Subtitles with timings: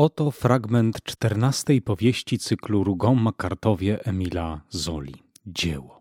[0.00, 5.14] Oto fragment czternastej powieści cyklu Rougon-Macartowie Emila Zoli.
[5.46, 6.00] Dzieło.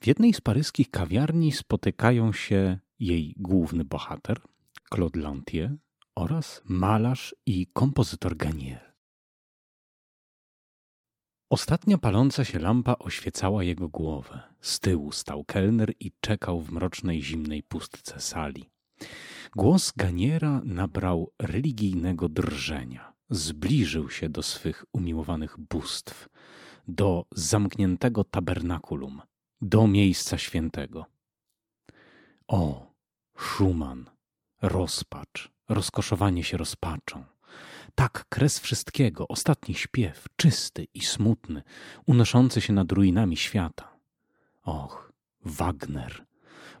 [0.00, 4.40] W jednej z paryskich kawiarni spotykają się jej główny bohater,
[4.94, 5.76] Claude Lantier,
[6.14, 8.94] oraz malarz i kompozytor Ganier.
[11.50, 14.40] Ostatnia paląca się lampa oświecała jego głowę.
[14.60, 18.70] Z tyłu stał kelner i czekał w mrocznej, zimnej pustce sali.
[19.56, 23.17] Głos Ganiera nabrał religijnego drżenia.
[23.30, 26.28] Zbliżył się do swych umiłowanych bóstw,
[26.88, 29.22] do zamkniętego tabernakulum,
[29.60, 31.06] do miejsca świętego.
[32.48, 32.92] O,
[33.38, 34.10] Schumann,
[34.62, 37.24] rozpacz, rozkoszowanie się rozpaczą.
[37.94, 41.62] Tak, kres wszystkiego, ostatni śpiew, czysty i smutny,
[42.06, 43.96] unoszący się nad ruinami świata.
[44.62, 45.12] Och,
[45.44, 46.26] Wagner,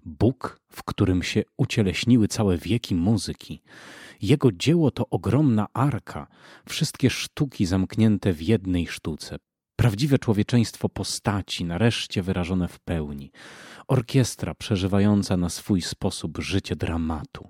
[0.08, 3.62] Bóg, w którym się ucieleśniły całe wieki muzyki.
[4.22, 6.26] Jego dzieło to ogromna arka,
[6.68, 9.36] wszystkie sztuki zamknięte w jednej sztuce.
[9.76, 13.30] Prawdziwe człowieczeństwo postaci, nareszcie wyrażone w pełni.
[13.88, 17.48] Orkiestra przeżywająca na swój sposób życie dramatu.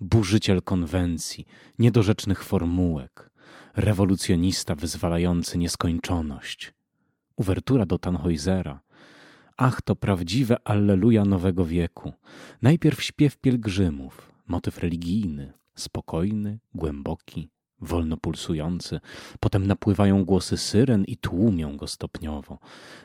[0.00, 1.46] Burzyciel konwencji,
[1.78, 3.30] niedorzecznych formułek.
[3.76, 6.74] Rewolucjonista wyzwalający nieskończoność.
[7.36, 8.78] Uwertura do Tannhäusera,
[9.56, 12.12] Ach, to prawdziwe Alleluja nowego wieku.
[12.62, 19.00] Najpierw śpiew pielgrzymów, motyw religijny, spokojny, głęboki, wolno pulsujący.
[19.40, 22.58] Potem napływają głosy syren i tłumią go stopniowo.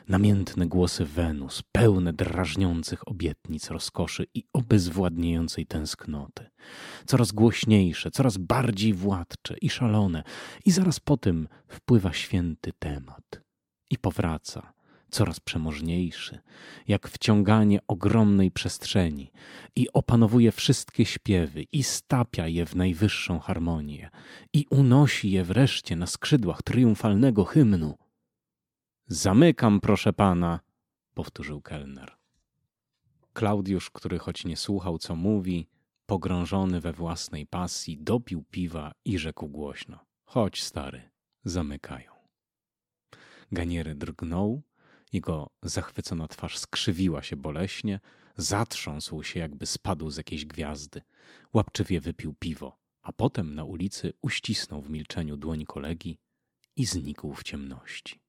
[0.08, 6.46] Namiętne głosy Wenus, pełne drażniących obietnic rozkoszy i obezwładniającej tęsknoty.
[7.06, 10.22] Coraz głośniejsze, coraz bardziej władcze i szalone.
[10.64, 13.40] I zaraz po tym wpływa święty temat.
[13.90, 14.79] I powraca
[15.10, 16.38] coraz przemożniejszy,
[16.88, 19.32] jak wciąganie ogromnej przestrzeni
[19.76, 24.10] i opanowuje wszystkie śpiewy i stapia je w najwyższą harmonię
[24.52, 27.98] i unosi je wreszcie na skrzydłach triumfalnego hymnu.
[29.06, 30.60] Zamykam, proszę pana,
[31.14, 32.16] powtórzył kelner.
[33.32, 35.68] Klaudiusz, który choć nie słuchał, co mówi,
[36.06, 41.10] pogrążony we własnej pasji, dopił piwa i rzekł głośno: Chodź, stary,
[41.44, 42.12] zamykają.
[43.52, 44.62] Ganiery drgnął,
[45.12, 48.00] jego zachwycona twarz skrzywiła się boleśnie,
[48.36, 51.02] zatrząsł się, jakby spadł z jakiejś gwiazdy.
[51.52, 56.18] Łapczywie wypił piwo, a potem na ulicy uścisnął w milczeniu dłoń kolegi
[56.76, 58.20] i znikł w ciemności.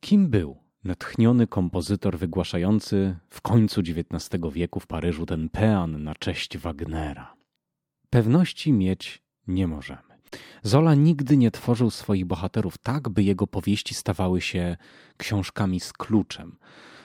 [0.00, 6.58] Kim był natchniony kompozytor wygłaszający w końcu XIX wieku w Paryżu ten pean na cześć
[6.58, 7.36] Wagnera?
[8.10, 10.15] Pewności mieć nie możemy.
[10.62, 14.76] Zola nigdy nie tworzył swoich bohaterów tak, by jego powieści stawały się
[15.16, 16.56] książkami z kluczem.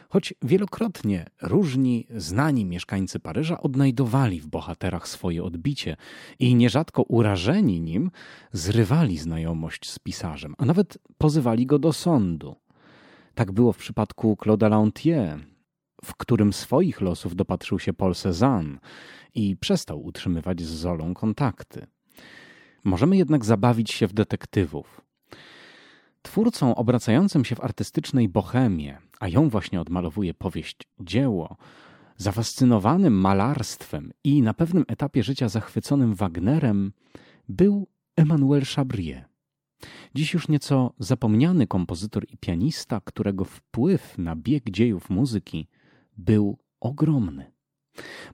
[0.10, 5.98] Choć wielokrotnie różni, znani mieszkańcy Paryża odnajdowali w bohaterach swoje odbicie
[6.40, 8.12] i nierzadko urażeni nim
[8.52, 12.56] zrywali znajomość z pisarzem, a nawet pozywali go do sądu.
[13.36, 15.40] Tak było w przypadku Claude'a Lantier,
[16.06, 18.78] w którym swoich losów dopatrzył się Paul Cézanne
[19.36, 21.88] i przestał utrzymywać z Zolą kontakty.
[22.84, 25.02] Możemy jednak zabawić się w detektywów.
[26.22, 31.58] Twórcą obracającym się w artystycznej bohemie, a ją właśnie odmalowuje powieść dzieło,
[32.18, 36.94] zafascynowanym malarstwem i na pewnym etapie życia zachwyconym Wagnerem,
[37.50, 39.26] był Emmanuel Chabrier.
[40.16, 45.68] Dziś już nieco zapomniany kompozytor i pianista, którego wpływ na bieg dziejów muzyki
[46.18, 47.51] był ogromny.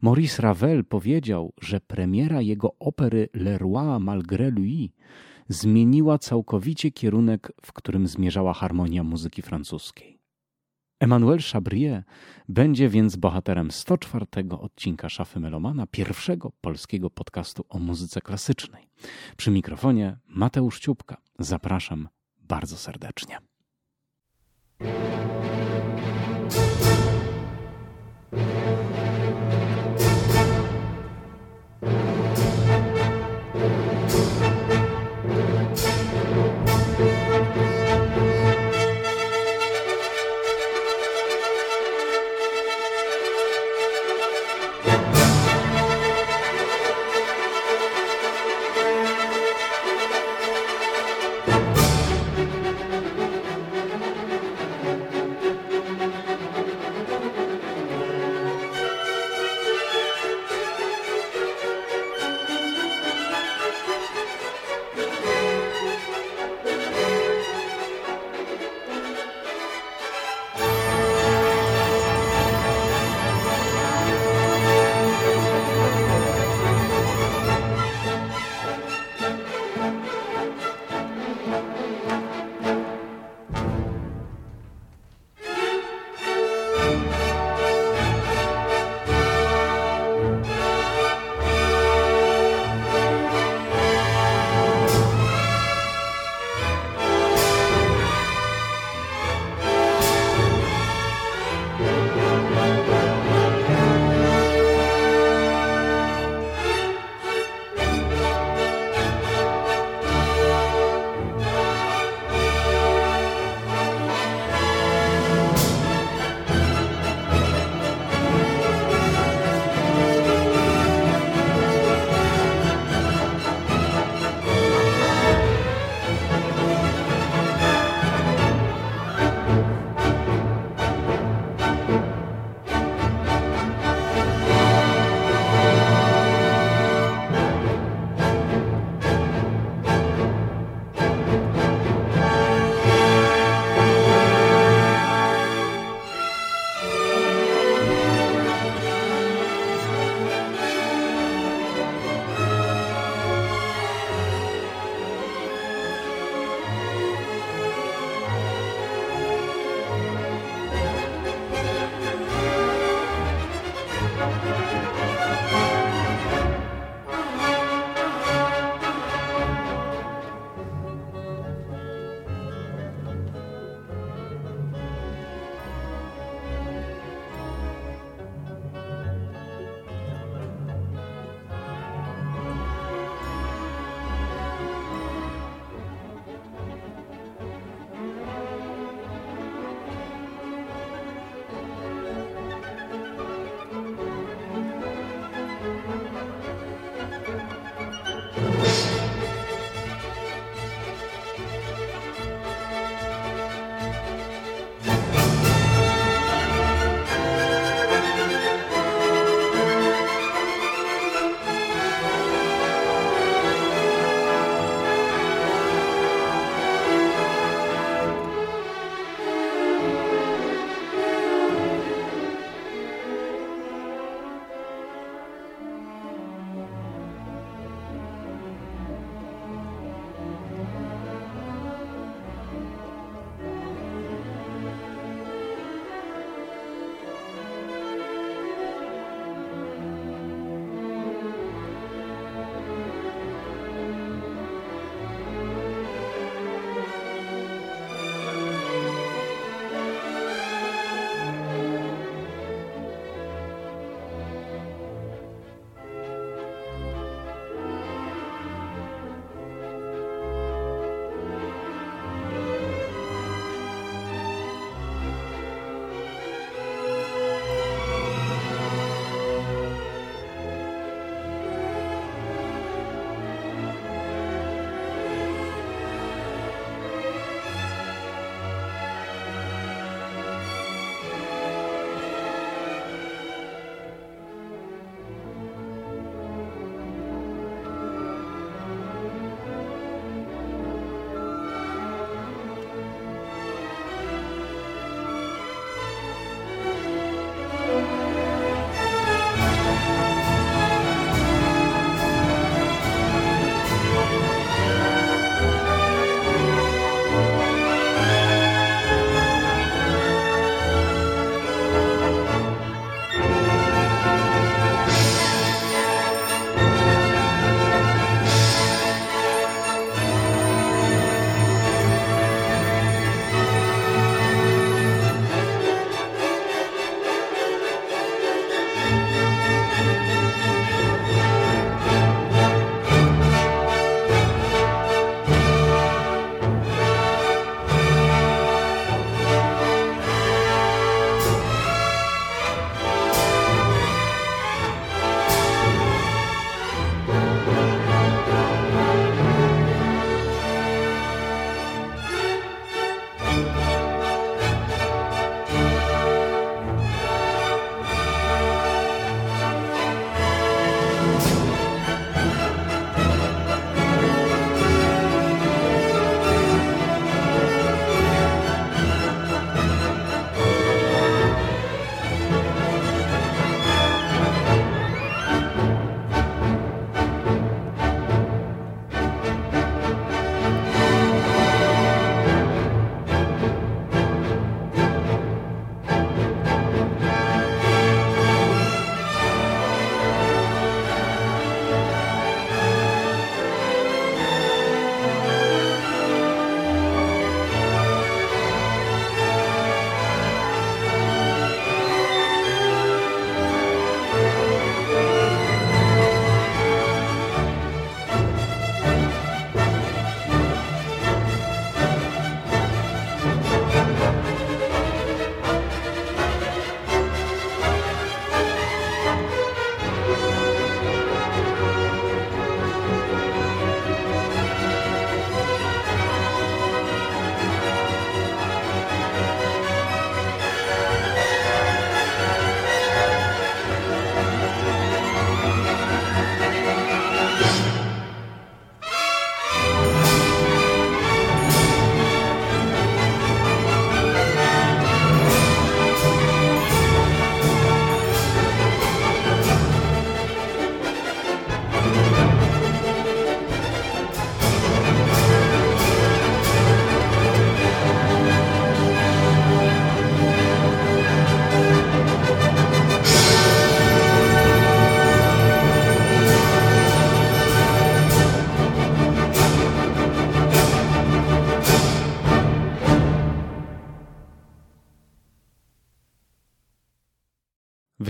[0.01, 4.93] Maurice Ravel powiedział, że premiera jego opery Le Roi malgré lui
[5.49, 10.17] zmieniła całkowicie kierunek, w którym zmierzała harmonia muzyki francuskiej.
[10.99, 12.03] Emmanuel Chabrier
[12.49, 14.25] będzie więc bohaterem 104
[14.59, 18.87] odcinka Szafy Melomana, pierwszego polskiego podcastu o muzyce klasycznej.
[19.37, 21.17] Przy mikrofonie Mateusz Ciupka.
[21.39, 23.37] Zapraszam bardzo serdecznie.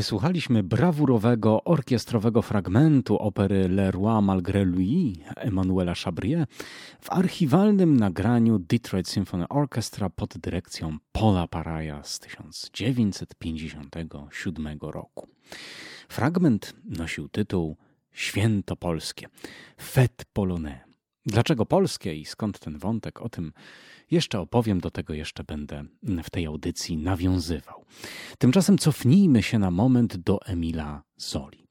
[0.07, 6.45] Wysłuchaliśmy brawurowego orkiestrowego fragmentu opery Le Roi Malgré Lui Emmanuela Chabrier
[7.01, 15.27] w archiwalnym nagraniu Detroit Symphony Orchestra pod dyrekcją Paula Paraya z 1957 roku.
[16.09, 17.77] Fragment nosił tytuł
[18.11, 19.27] Święto Polskie,
[19.81, 20.79] Fête Polonais.
[21.25, 23.21] Dlaczego polskie i skąd ten wątek?
[23.21, 23.51] O tym
[24.11, 25.83] jeszcze opowiem, do tego jeszcze będę
[26.23, 27.85] w tej audycji nawiązywał.
[28.37, 31.67] Tymczasem cofnijmy się na moment do Emila Zoli.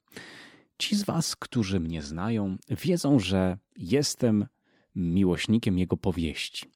[0.78, 4.46] Ci z Was, którzy mnie znają, wiedzą, że jestem
[4.94, 6.66] miłośnikiem jego powieści.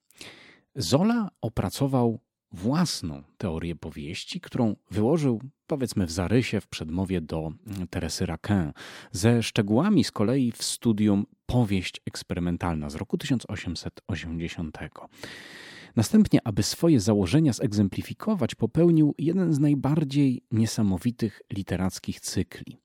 [0.75, 2.21] Zola opracował
[2.53, 7.53] własną teorię powieści, którą wyłożył, powiedzmy, w zarysie w przedmowie do
[7.91, 8.73] Teresy Raquin,
[9.13, 14.79] ze szczegółami z kolei w studium Powieść eksperymentalna z roku 1880.
[15.97, 22.77] Następnie, aby swoje założenia zegzemplifikować, popełnił jeden z najbardziej niesamowitych literackich cykli.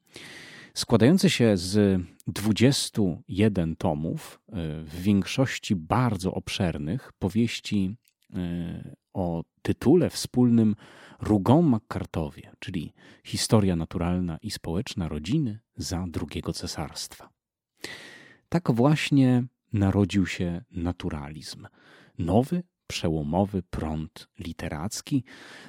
[0.74, 4.54] Składający się z 21 tomów, e,
[4.84, 7.96] w większości bardzo obszernych, powieści
[8.34, 10.76] e, o tytule wspólnym
[11.22, 12.94] Rougon McCartowie, czyli
[13.24, 17.30] Historia naturalna i społeczna rodziny za drugiego cesarstwa.
[18.50, 19.44] Tak właśnie
[19.74, 21.68] narodził się naturalizm.
[22.18, 25.24] Nowy, przełomowy prąd literacki,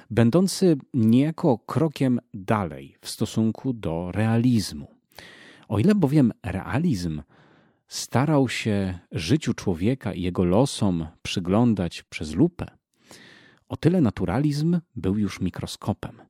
[0.09, 4.87] będący niejako krokiem dalej w stosunku do realizmu.
[5.67, 7.21] O ile bowiem realizm
[7.87, 12.76] starał się życiu człowieka i jego losom przyglądać przez lupę,
[13.67, 16.21] o tyle naturalizm był już mikroskopem.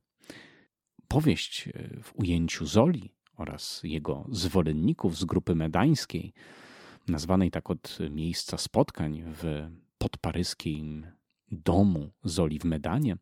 [1.07, 1.71] Powieść e,
[2.03, 6.33] w ujęciu Zoli oraz jego zwolenników z grupy medańskiej,
[7.07, 11.07] nazwanej tak od miejsca spotkań w podparyskim
[11.51, 13.17] domu Zoli w Medanie,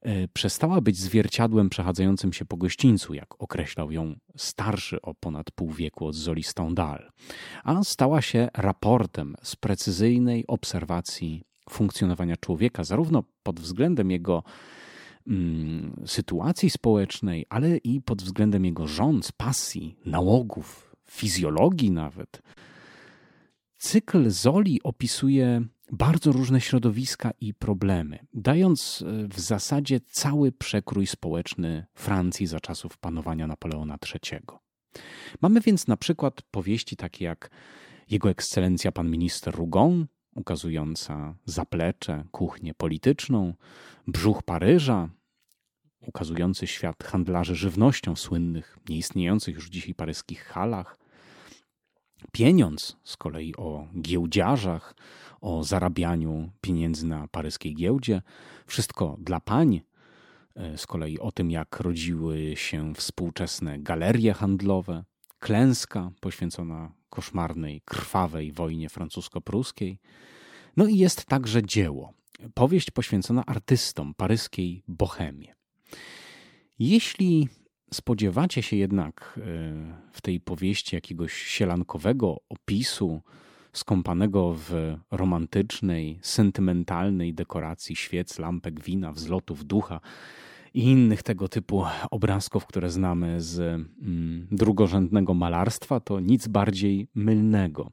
[0.00, 5.72] e, przestała być zwierciadłem przechadzającym się po gościńcu, jak określał ją starszy o ponad pół
[5.72, 7.12] wieku od Zoli Stendhal,
[7.64, 14.42] a stała się raportem z precyzyjnej obserwacji funkcjonowania człowieka, zarówno pod względem jego
[15.26, 22.42] mm, sytuacji społecznej, ale i pod względem jego rząd, pasji, nałogów, fizjologii nawet.
[23.78, 31.86] Cykl Zoli opisuje bardzo różne środowiska i problemy, dając e, w zasadzie cały przekrój społeczny
[31.94, 34.40] Francji za czasów panowania Napoleona III.
[35.42, 37.50] Mamy więc na przykład powieści takie jak
[38.10, 43.54] Jego Ekscelencja Pan Minister Rougon, ukazująca zaplecze, kuchnię polityczną,
[44.06, 45.08] brzuch Paryża,
[46.00, 50.98] ukazujący świat handlarzy żywnością w słynnych, nieistniejących już dzisiaj paryskich halach,
[52.32, 54.94] pieniądz z kolei o giełdziarzach,
[55.40, 58.22] o zarabianiu pieniędzy na paryskiej giełdzie,
[58.66, 59.80] wszystko dla pań,
[60.54, 65.04] e, z kolei o tym, jak rodziły się współczesne galerie handlowe,
[65.42, 69.98] klęska poświęcona koszmarnej, krwawej wojnie francusko-pruskiej.
[70.76, 72.12] No i jest także dzieło,
[72.54, 75.54] powieść poświęcona artystom paryskiej bohemie.
[76.78, 77.48] Jeśli
[77.92, 79.42] spodziewacie się jednak e,
[80.12, 83.22] w tej powieści jakiegoś sielankowego opisu,
[83.72, 90.00] skąpanego w romantycznej, sentymentalnej dekoracji świec, lampek, wina, wzlotów ducha,
[90.74, 97.90] i innych tego typu obrazków, które znamy z mm, drugorzędnego malarstwa, to nic bardziej mylnego.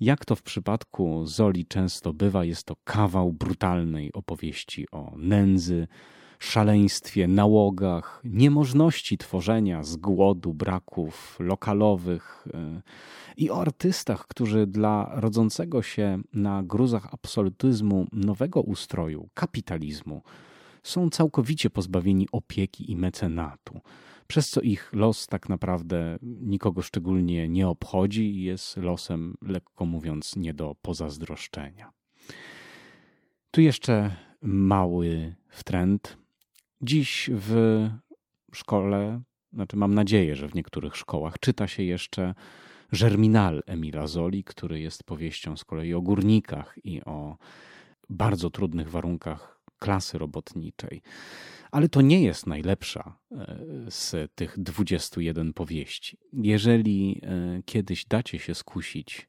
[0.00, 5.86] Jak to w przypadku Zoli często bywa, jest to kawał brutalnej opowieści o nędzy,
[6.38, 12.82] szaleństwie, nałogach, niemożności tworzenia z głodu, braków lokalowych y,
[13.36, 20.22] i o artystach, którzy dla rodzącego się na gruzach absolutyzmu nowego ustroju, kapitalizmu,
[20.84, 23.80] są całkowicie pozbawieni opieki i mecenatu,
[24.26, 30.36] przez co ich los tak naprawdę nikogo szczególnie nie obchodzi i jest losem, lekko mówiąc,
[30.36, 31.92] nie do pozazdroszczenia.
[33.50, 36.18] Tu jeszcze mały wtręt.
[36.82, 37.88] Dziś w
[38.52, 39.22] szkole,
[39.52, 42.34] znaczy mam nadzieję, że w niektórych szkołach czyta się jeszcze
[42.92, 47.36] Germinal Emila Zoli, który jest powieścią z kolei o górnikach i o
[48.08, 49.53] bardzo trudnych warunkach
[49.84, 51.02] klasy robotniczej.
[51.70, 53.56] Ale to nie jest najlepsza e,
[53.88, 56.18] z tych 21 powieści.
[56.32, 59.28] Jeżeli e, kiedyś dacie się skusić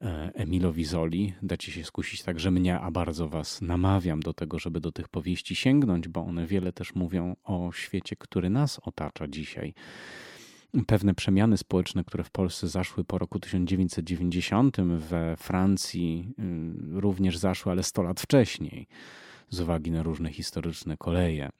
[0.00, 4.80] e, Emilowi Zoli, dacie się skusić także mnie, a bardzo was namawiam do tego, żeby
[4.80, 9.74] do tych powieści sięgnąć, bo one wiele też mówią o świecie, który nas otacza dzisiaj
[10.86, 16.34] pewne przemiany społeczne, które w Polsce zaszły po roku 1990, we Francji
[16.96, 18.88] y, również zaszły, ale 100 lat wcześniej
[19.52, 21.50] z uwagi na różne historyczne koleje.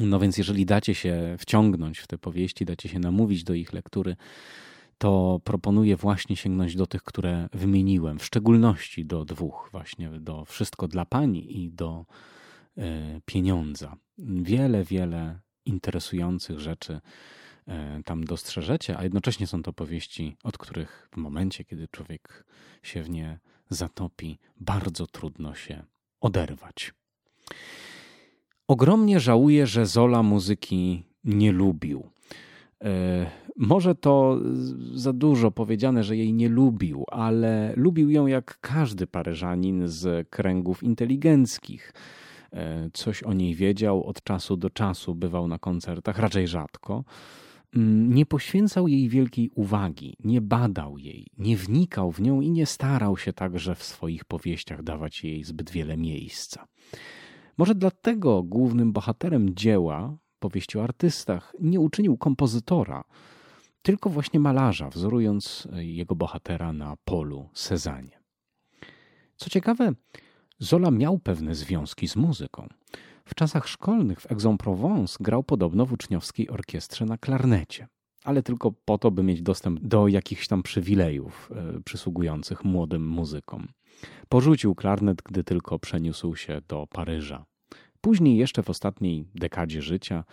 [0.00, 4.16] No więc jeżeli dacie się wciągnąć w te powieści, dacie się namówić do ich lektury,
[4.98, 10.88] to proponuję właśnie sięgnąć do tych, które wymieniłem, w szczególności do dwóch, właśnie do Wszystko
[10.88, 12.06] dla Pani i do
[12.78, 12.82] y,
[13.24, 13.96] Pieniądza.
[14.18, 17.00] Wiele, wiele interesujących rzeczy
[18.00, 22.44] y, tam dostrzeżecie, a jednocześnie są to powieści, od których w momencie, kiedy człowiek
[22.82, 23.38] się w nie
[23.70, 25.84] zatopi, bardzo trudno się
[26.24, 26.94] oderwać.
[28.68, 32.06] Ogromnie żałuję, że Zola muzyki nie lubił.
[32.84, 34.40] E, może to
[34.94, 40.82] za dużo powiedziane, że jej nie lubił, ale lubił ją jak każdy Paryżanin z kręgów
[40.82, 41.92] inteligenckich.
[42.52, 47.04] E, coś o niej wiedział od czasu do czasu, bywał na koncertach, raczej rzadko.
[47.76, 52.66] Mm, nie poświęcał jej wielkiej uwagi, nie badał jej, nie wnikał w nią i nie
[52.66, 56.66] starał się także w swoich powieściach dawać jej zbyt wiele miejsca.
[57.58, 63.04] Może dlatego głównym bohaterem dzieła, powieści o artystach, nie uczynił kompozytora,
[63.82, 68.18] tylko właśnie malarza, wzorując jego bohatera na polu Sezanie.
[69.36, 69.92] Co ciekawe,
[70.58, 72.68] Zola miał pewne związki z muzyką.
[73.28, 77.88] W czasach szkolnych w Aix-en-Provence grał podobno w uczniowskiej orkiestrze na klarnecie,
[78.24, 83.68] ale tylko po to, by mieć dostęp do jakichś tam przywilejów e, przysługujących młodym muzykom.
[84.28, 87.44] Porzucił klarnet, gdy tylko przeniósł się do Paryża.
[88.00, 90.24] Później, jeszcze w ostatniej dekadzie życia,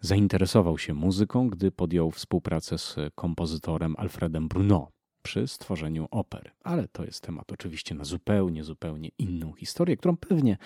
[0.00, 4.88] zainteresował się muzyką, gdy podjął współpracę z kompozytorem Alfredem Bruno
[5.22, 6.50] przy stworzeniu opery.
[6.64, 10.56] Ale to jest temat oczywiście na zupełnie, zupełnie inną historię, którą pewnie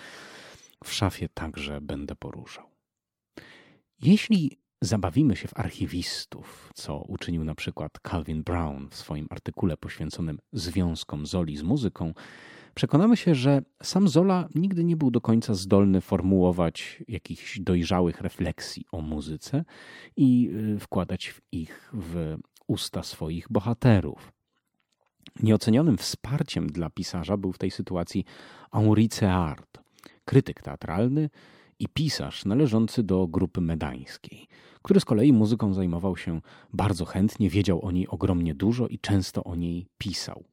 [0.83, 2.65] w szafie także będę poruszał.
[4.01, 10.39] Jeśli zabawimy się w archiwistów, co uczynił na przykład Calvin Brown w swoim artykule poświęconym
[10.53, 12.13] związkom Zoli z muzyką,
[12.75, 18.85] przekonamy się, że sam Zola nigdy nie był do końca zdolny formułować jakichś dojrzałych refleksji
[18.91, 19.65] o muzyce
[20.17, 22.37] i y, wkładać ich w
[22.67, 24.31] usta swoich bohaterów.
[25.43, 28.25] Nieocenionym wsparciem dla pisarza był w tej sytuacji
[28.71, 29.86] Henri Ceart,
[30.27, 31.29] krytyk teatralny
[31.79, 34.47] i pisarz należący do grupy medańskiej,
[34.81, 36.41] który z kolei muzyką zajmował się
[36.73, 40.43] bardzo chętnie, wiedział o niej ogromnie dużo i często o niej pisał.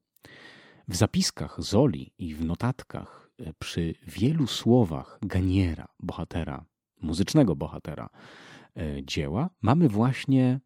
[0.89, 6.65] W zapiskach Zoli i w notatkach e, przy wielu słowach Ganiera, bohatera,
[7.03, 8.09] muzycznego bohatera
[8.77, 10.61] e, dzieła, mamy właśnie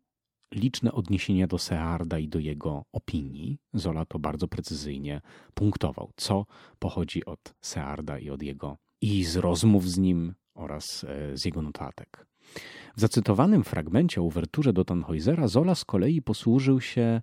[0.54, 3.58] liczne odniesienia do Searda i do jego opinii.
[3.74, 5.20] Zola to bardzo precyzyjnie
[5.54, 6.46] punktował, co
[6.78, 11.62] pochodzi od Searda i od jego i z rozmów z nim oraz e, z jego
[11.62, 12.26] notatek.
[12.96, 17.20] W zacytowanym fragmencie uwerturze do Tannhäusera Zola z kolei posłużył się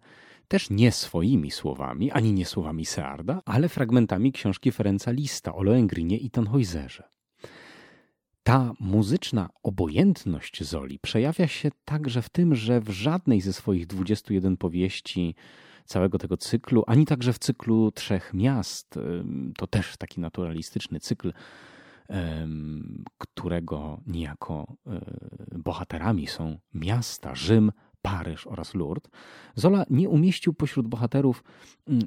[0.47, 6.17] też nie swoimi słowami, ani nie słowami Searda, ale fragmentami książki Ferenca Lista o Lohengrinie
[6.17, 7.03] i Tannhäuserze.
[8.43, 14.57] Ta muzyczna obojętność Zoli przejawia się także w tym, że w żadnej ze swoich 21
[14.57, 15.35] powieści
[15.85, 18.99] całego tego cyklu, ani także w cyklu Trzech Miast,
[19.57, 21.33] to też taki naturalistyczny cykl,
[23.17, 25.01] którego niejako e,
[25.59, 27.71] bohaterami są miasta, Rzym,
[28.01, 29.11] Paryż oraz Lourdes,
[29.55, 31.43] Zola nie umieścił pośród bohaterów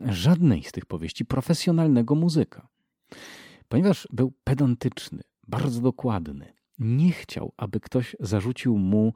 [0.04, 2.68] żadnej z tych powieści profesjonalnego muzyka.
[3.68, 9.14] Ponieważ był pedantyczny, bardzo dokładny, nie chciał, aby ktoś zarzucił mu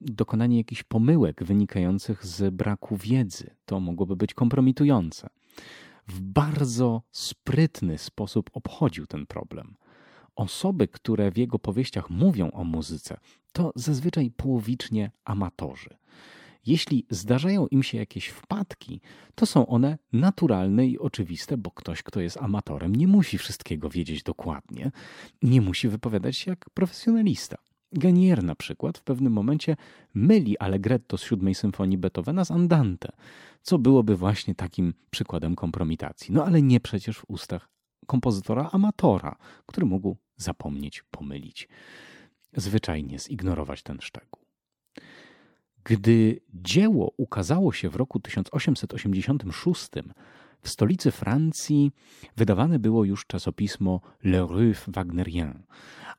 [0.00, 3.50] dokonanie jakichś pomyłek wynikających z braku wiedzy.
[3.64, 5.28] To mogłoby być kompromitujące.
[6.08, 9.76] W bardzo sprytny sposób obchodził ten problem
[10.38, 13.16] osoby, które w jego powieściach mówią o muzyce,
[13.52, 15.90] to zazwyczaj połowicznie amatorzy.
[16.66, 19.00] Jeśli zdarzają im się jakieś wpadki,
[19.34, 24.22] to są one naturalne i oczywiste, bo ktoś, kto jest amatorem, nie musi wszystkiego wiedzieć
[24.22, 24.90] dokładnie,
[25.42, 27.58] nie musi wypowiadać się jak profesjonalista.
[27.92, 29.76] Ganier na przykład w pewnym momencie
[30.14, 33.08] myli Allegretto z siódmej symfonii Beethovena z Andante,
[33.62, 36.34] co byłoby właśnie takim przykładem kompromitacji.
[36.34, 37.68] No ale nie przecież w ustach
[38.06, 41.68] kompozytora amatora, który mógł zapomnieć, pomylić,
[42.56, 44.42] zwyczajnie zignorować ten szczegół.
[45.84, 49.88] Gdy dzieło ukazało się w roku 1886,
[50.60, 51.92] w stolicy Francji
[52.36, 55.62] wydawane było już czasopismo Le Rue Wagnerien,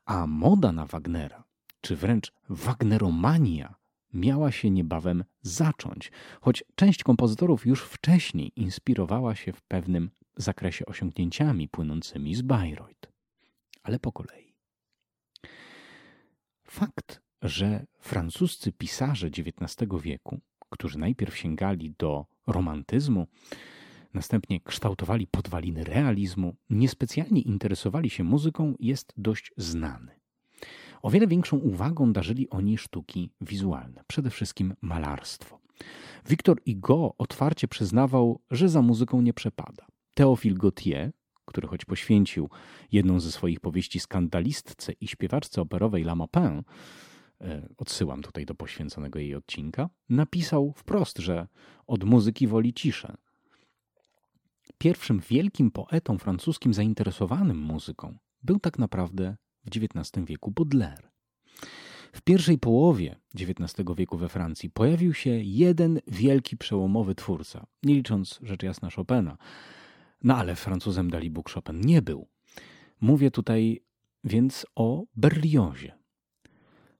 [0.04, 1.44] a moda na Wagnera,
[1.80, 3.74] czy wręcz Wagneromania,
[4.14, 11.68] miała się niebawem zacząć, choć część kompozytorów już wcześniej inspirowała się w pewnym zakresie osiągnięciami
[11.68, 13.10] płynącymi z Bayreuth
[13.82, 14.54] ale po kolei.
[16.64, 20.40] Fakt, że francuscy pisarze XIX wieku,
[20.70, 23.26] którzy najpierw sięgali do romantyzmu,
[24.14, 30.19] następnie kształtowali podwaliny realizmu, niespecjalnie interesowali się muzyką, jest dość znany.
[31.02, 35.60] O wiele większą uwagą darzyli oni sztuki wizualne, przede wszystkim malarstwo.
[36.28, 39.86] Wiktor Hugo otwarcie przyznawał, że za muzyką nie przepada.
[40.14, 41.12] Théophile Gautier,
[41.44, 42.50] który choć poświęcił
[42.92, 46.62] jedną ze swoich powieści skandalistce i śpiewaczce operowej La Maupin,
[47.40, 51.48] e, odsyłam tutaj do poświęconego jej odcinka, napisał wprost, że
[51.86, 53.16] od muzyki woli ciszę.
[54.78, 61.10] Pierwszym wielkim poetą francuskim zainteresowanym muzyką był tak naprawdę w XIX wieku Baudelaire.
[62.12, 68.38] W pierwszej połowie XIX wieku we Francji pojawił się jeden wielki przełomowy twórca, nie licząc
[68.42, 69.38] rzecz jasna Chopina.
[70.22, 72.28] No ale Francuzem Dalibóg Chopin nie był.
[73.00, 73.80] Mówię tutaj
[74.24, 76.00] więc o Berliozie.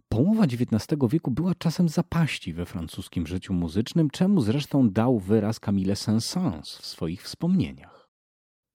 [0.08, 5.94] Połowa XIX wieku była czasem zapaści we francuskim życiu muzycznym, czemu zresztą dał wyraz Camille
[5.94, 8.08] Saint-Saëns w swoich wspomnieniach.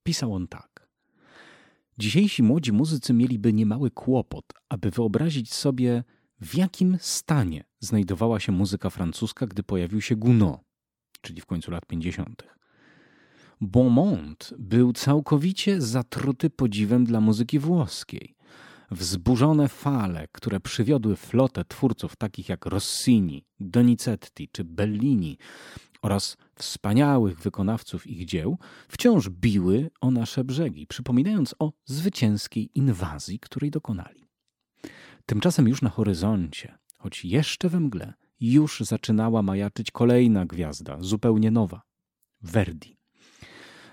[0.03, 0.74] Pisał on tak.
[1.97, 6.03] Dzisiejsi młodzi muzycy mieliby niemały kłopot, aby wyobrazić sobie,
[6.41, 10.59] w jakim stanie znajdowała się muzyka francuska, gdy pojawił się Gounod,
[11.21, 12.43] czyli w końcu lat 50.
[13.61, 18.35] Beaumont był całkowicie zatruty podziwem dla muzyki włoskiej.
[18.91, 25.37] Wzburzone fale, które przywiodły flotę twórców takich jak Rossini, Donizetti czy Bellini
[26.05, 33.71] oraz wspaniałych wykonawców ich dzieł, wciąż biły o nasze brzegi, przypominając o zwycięskiej inwazji, której
[33.71, 34.25] dokonali.
[35.25, 41.81] Tymczasem już na horyzoncie, choć jeszcze we mgle, już zaczynała majaczyć kolejna gwiazda, zupełnie nowa
[42.41, 42.97] Verdi.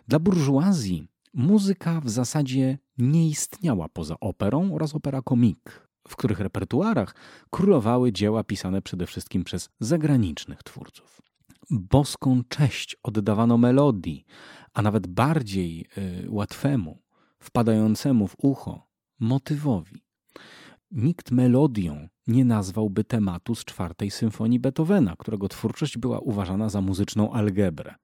[0.09, 7.15] Dla burżuazji muzyka w zasadzie nie istniała poza operą oraz opera komik, w których repertuarach
[7.51, 11.32] królowały dzieła pisane przede wszystkim przez zagranicznych twórców.
[11.73, 14.25] Boską cześć oddawano melodii,
[14.75, 17.03] a nawet bardziej y, łatwemu,
[17.39, 18.87] wpadającemu w ucho
[19.21, 20.05] motywowi.
[20.91, 27.33] Nikt melodią nie nazwałby tematu z czwartej symfonii Beethovena, którego twórczość była uważana za muzyczną
[27.33, 27.95] algebrę.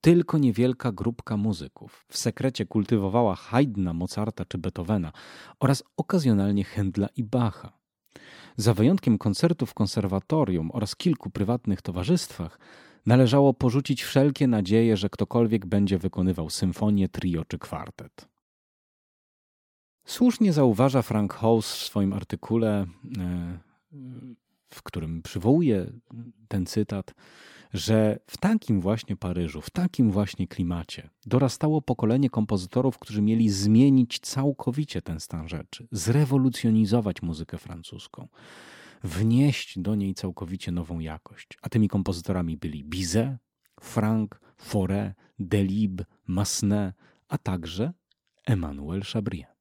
[0.00, 5.12] Tylko niewielka grupka muzyków w sekrecie kultywowała Haydna, Mozarta czy Beethovena
[5.60, 7.85] oraz okazjonalnie Händla i Bacha.
[8.56, 12.58] Za wyjątkiem koncertów w konserwatorium oraz kilku prywatnych towarzystwach,
[13.06, 18.28] należało porzucić wszelkie nadzieje, że ktokolwiek będzie wykonywał symfonię, trio czy kwartet.
[20.04, 22.86] Słusznie zauważa Frank House w swoim artykule,
[23.18, 23.58] e,
[24.70, 25.92] w którym przywołuje
[26.48, 27.14] ten cytat,
[27.72, 34.18] że w takim właśnie Paryżu, w takim właśnie klimacie dorastało pokolenie kompozytorów, którzy mieli zmienić
[34.18, 38.28] całkowicie ten stan rzeczy, zrewolucjonizować muzykę francuską,
[39.04, 41.48] wnieść do niej całkowicie nową jakość.
[41.62, 43.36] A tymi kompozytorami byli Bizet,
[43.80, 46.94] Franck, Fauré, Delibes, Massenet,
[47.28, 47.92] a także
[48.46, 49.55] Emmanuel Chabrier.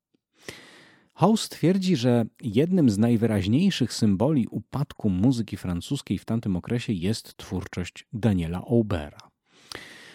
[1.15, 8.07] House twierdzi, że jednym z najwyraźniejszych symboli upadku muzyki francuskiej w tamtym okresie jest twórczość
[8.13, 9.17] Daniela Aubera.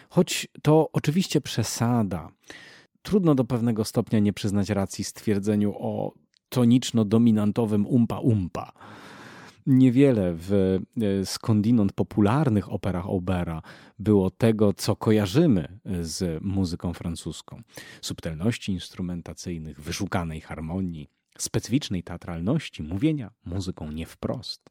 [0.09, 2.29] Choć to oczywiście przesada,
[3.03, 6.13] trudno do pewnego stopnia nie przyznać racji stwierdzeniu o
[6.49, 8.73] toniczno-dominantowym umpa-umpa
[9.67, 13.63] niewiele w e, skądinąd popularnych operach Aubera
[13.99, 17.63] było tego, co kojarzymy z muzyką francuską.
[18.01, 24.71] Subtelności instrumentacyjnych, wyszukanej harmonii, specyficznej teatralności, mówienia muzyką nie wprost.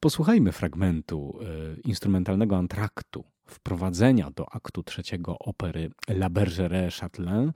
[0.00, 7.52] Posłuchajmy fragmentu e, instrumentalnego antraktu wprowadzenia do aktu trzeciego opery La Bergerac Châtelain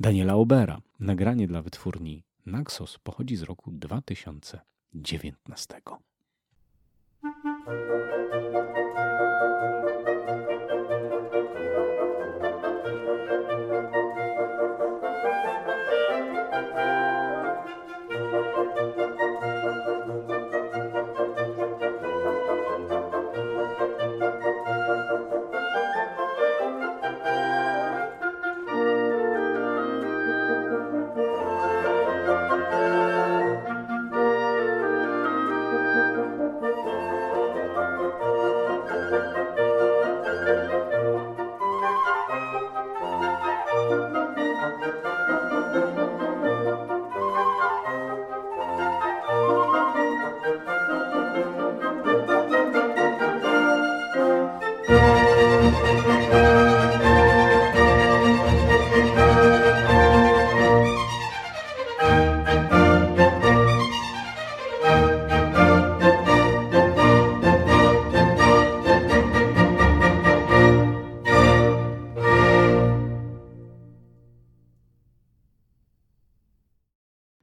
[0.00, 0.80] Daniela Aubera.
[1.00, 4.60] Nagranie dla wytwórni Naxos pochodzi z roku 2000
[4.94, 5.98] dziewiętnastego.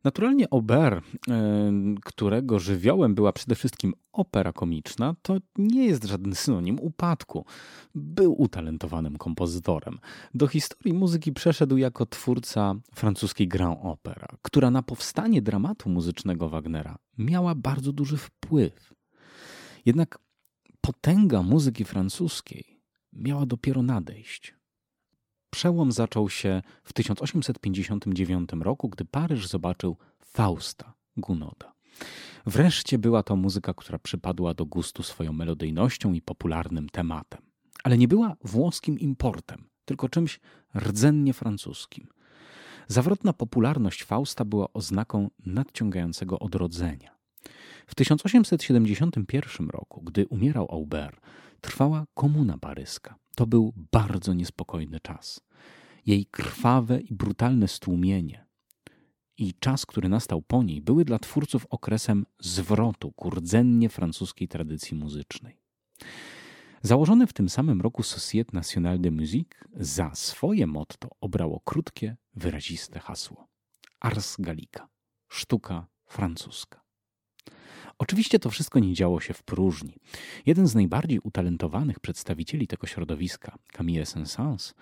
[0.06, 1.02] Naturalnie Ober,
[2.04, 7.46] którego żywiołem była przede wszystkim opera komiczna, to nie jest żaden synonim upadku.
[7.96, 10.00] Był utalentowanym kompozytorem.
[10.34, 16.98] Do historii muzyki przeszedł jako twórca francuskiej Grand Opera, która na powstanie dramatu muzycznego Wagnera
[17.18, 18.94] miała bardzo duży wpływ.
[19.86, 20.20] Jednak
[20.82, 22.82] potęga muzyki francuskiej
[23.14, 24.55] miała dopiero nadejść.
[25.56, 31.74] Przełom zaczął się w 1859 roku, gdy Paryż zobaczył Fausta Gunoda.
[32.46, 37.42] Wreszcie była to muzyka, która przypadła do gustu swoją melodyjnością i popularnym tematem.
[37.84, 40.40] Ale nie była włoskim importem, tylko czymś
[40.76, 42.08] rdzennie francuskim.
[42.88, 47.16] Zawrotna popularność Fausta była oznaką nadciągającego odrodzenia.
[47.88, 51.22] W 1871 roku, gdy umierał Aubert,
[51.66, 53.16] trwała komuna paryska.
[53.36, 55.42] To był bardzo niespokojny czas.
[56.06, 58.46] Jej krwawe i brutalne stłumienie
[59.38, 64.98] i czas, który nastał po niej, były dla twórców okresem zwrotu ku rdzennie francuskiej tradycji
[64.98, 65.60] muzycznej.
[66.82, 73.00] Założone w tym samym roku Société Nationale de Musique za swoje motto obrało krótkie, wyraziste
[73.00, 73.48] hasło:
[74.00, 74.88] Ars Gallica
[75.28, 76.85] sztuka francuska.
[77.98, 79.94] Oczywiście to wszystko nie działo się w próżni.
[80.46, 84.74] Jeden z najbardziej utalentowanych przedstawicieli tego środowiska, Camille Saint-Saëns,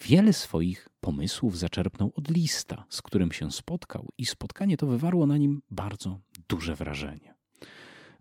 [0.00, 5.36] wiele swoich pomysłów zaczerpnął od lista, z którym się spotkał, i spotkanie to wywarło na
[5.36, 7.34] nim bardzo duże wrażenie.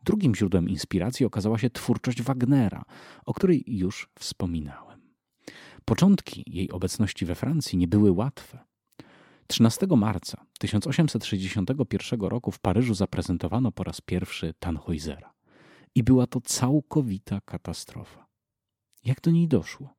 [0.03, 2.83] Drugim źródłem inspiracji okazała się twórczość Wagnera,
[3.25, 5.01] o której już wspominałem.
[5.85, 8.59] Początki jej obecności we Francji nie były łatwe.
[9.47, 15.29] 13 marca 1861 roku w Paryżu zaprezentowano po raz pierwszy Tannhäusera.
[15.95, 18.27] I była to całkowita katastrofa.
[19.05, 19.95] Jak do niej doszło?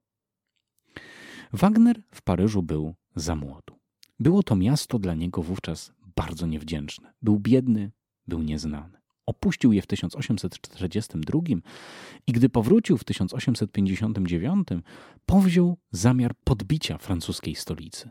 [1.52, 3.78] Wagner w Paryżu był za młodu.
[4.20, 7.12] Było to miasto dla niego wówczas bardzo niewdzięczne.
[7.22, 7.90] Był biedny,
[8.26, 8.98] był nieznany.
[9.26, 11.40] Opuścił je w 1842
[12.26, 14.68] i gdy powrócił w 1859,
[15.26, 18.10] powziął zamiar podbicia francuskiej stolicy.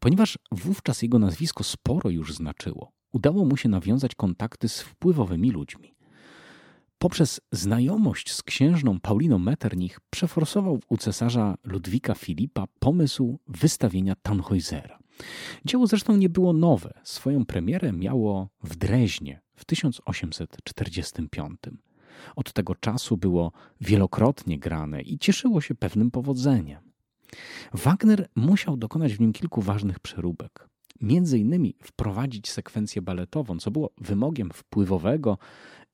[0.00, 5.94] Ponieważ wówczas jego nazwisko sporo już znaczyło, udało mu się nawiązać kontakty z wpływowymi ludźmi.
[6.98, 14.96] Poprzez znajomość z księżną Pauliną Metternich przeforsował u cesarza Ludwika Filipa pomysł wystawienia Tannhäusera.
[15.64, 17.00] Dzieło zresztą nie było nowe.
[17.04, 21.60] Swoją premierę miało w Dreźnie w 1845.
[22.36, 26.91] Od tego czasu było wielokrotnie grane i cieszyło się pewnym powodzeniem.
[27.72, 30.68] Wagner musiał dokonać w nim kilku ważnych przeróbek.
[31.00, 35.38] Między innymi wprowadzić sekwencję baletową, co było wymogiem wpływowego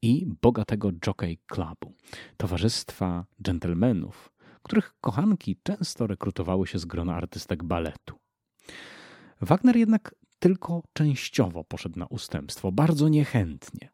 [0.03, 1.95] i bogatego jockey clubu,
[2.37, 4.31] towarzystwa dżentelmenów,
[4.63, 8.19] których kochanki często rekrutowały się z grona artystek baletu.
[9.41, 13.91] Wagner jednak tylko częściowo poszedł na ustępstwo, bardzo niechętnie.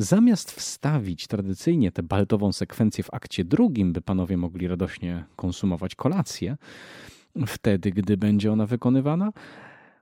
[0.00, 6.56] Zamiast wstawić tradycyjnie tę baletową sekwencję w akcie drugim, by panowie mogli radośnie konsumować kolację,
[7.46, 9.32] wtedy, gdy będzie ona wykonywana,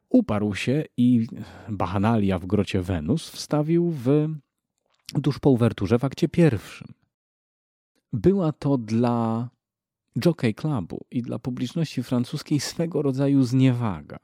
[0.09, 1.27] uparł się i
[1.69, 4.29] Bachanalia w grocie Wenus wstawił w
[5.23, 6.89] tuż po uwerturze w akcie pierwszym.
[8.13, 9.49] Była to dla
[10.25, 14.19] Jockey Clubu i dla publiczności francuskiej swego rodzaju zniewaga.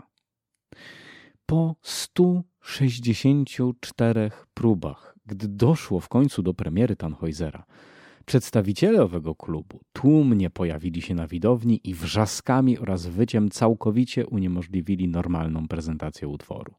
[1.47, 7.63] Po 164 próbach, gdy doszło w końcu do premiery Tannhäusera,
[8.27, 15.69] przedstawiciele owego klubu tłumnie pojawili się na widowni i wrzaskami oraz wyciem całkowicie uniemożliwili normalną
[15.69, 16.75] prezentację utworu.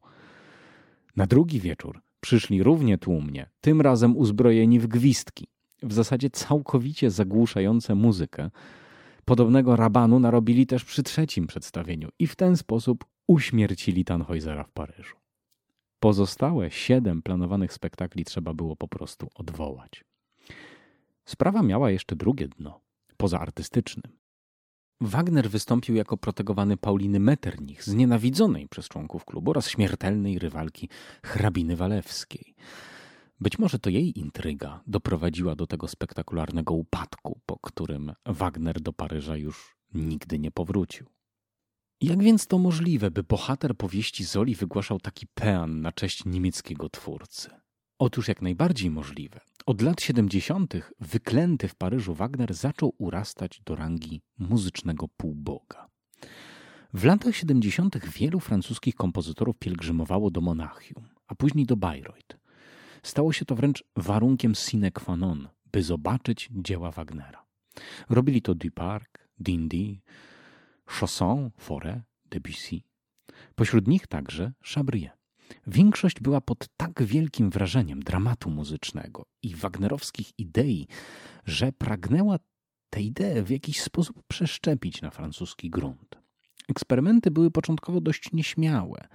[1.16, 5.46] Na drugi wieczór przyszli równie tłumnie, tym razem uzbrojeni w gwizdki,
[5.82, 8.50] w zasadzie całkowicie zagłuszające muzykę.
[9.24, 15.16] Podobnego rabanu narobili też przy trzecim przedstawieniu i w ten sposób uśmiercili Tannhäusera w Paryżu.
[16.00, 20.04] Pozostałe siedem planowanych spektakli trzeba było po prostu odwołać.
[21.24, 22.80] Sprawa miała jeszcze drugie dno,
[23.16, 24.16] poza artystycznym.
[25.00, 30.88] Wagner wystąpił jako protegowany Pauliny Metternich, znienawidzonej przez członków klubu oraz śmiertelnej rywalki
[31.22, 32.54] hrabiny Walewskiej.
[33.40, 39.36] Być może to jej intryga doprowadziła do tego spektakularnego upadku, po którym Wagner do Paryża
[39.36, 41.06] już nigdy nie powrócił.
[42.00, 47.50] Jak więc to możliwe, by bohater powieści Zoli wygłaszał taki pean na cześć niemieckiego twórcy?
[47.98, 49.40] Otóż jak najbardziej możliwe.
[49.66, 50.74] Od lat 70.
[51.00, 55.88] wyklęty w Paryżu Wagner zaczął urastać do rangi muzycznego półboga.
[56.94, 57.98] W latach 70.
[58.06, 62.38] wielu francuskich kompozytorów pielgrzymowało do Monachium, a później do Bayreuth.
[63.02, 67.46] Stało się to wręcz warunkiem sine qua non, by zobaczyć dzieła Wagnera.
[68.08, 70.00] Robili to Duparc, Dindy,
[70.86, 72.80] Chausson, Fauré, Debussy.
[73.54, 75.16] Pośród nich także Chabrier.
[75.66, 80.86] Większość była pod tak wielkim wrażeniem dramatu muzycznego i wagnerowskich idei,
[81.44, 82.38] że pragnęła
[82.90, 86.18] tę ideę w jakiś sposób przeszczepić na francuski grunt.
[86.68, 89.08] Eksperymenty były początkowo dość nieśmiałe.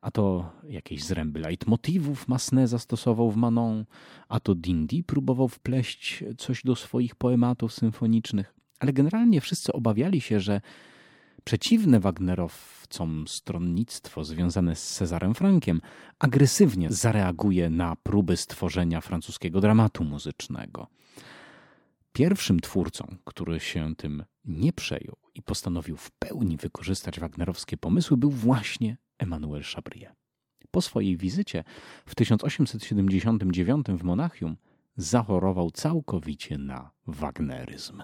[0.00, 3.84] A to jakieś zręby leitmotivów Masne zastosował w Manon,
[4.28, 8.59] a to Dindy próbował wpleść coś do swoich poematów symfonicznych.
[8.80, 10.60] Ale generalnie wszyscy obawiali się, że
[11.44, 15.80] przeciwne Wagnerowcom stronnictwo związane z Cezarem Frankiem
[16.18, 20.86] agresywnie zareaguje na próby stworzenia francuskiego dramatu muzycznego.
[22.12, 28.30] Pierwszym twórcą, który się tym nie przejął i postanowił w pełni wykorzystać wagnerowskie pomysły, był
[28.30, 30.14] właśnie Emmanuel Chabrier.
[30.70, 31.64] Po swojej wizycie
[32.06, 34.56] w 1879 w Monachium
[34.96, 38.02] zachorował całkowicie na wagneryzm.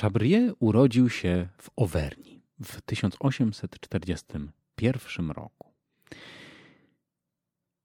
[0.00, 5.74] Chabrier urodził się w Auvergne w 1841 roku.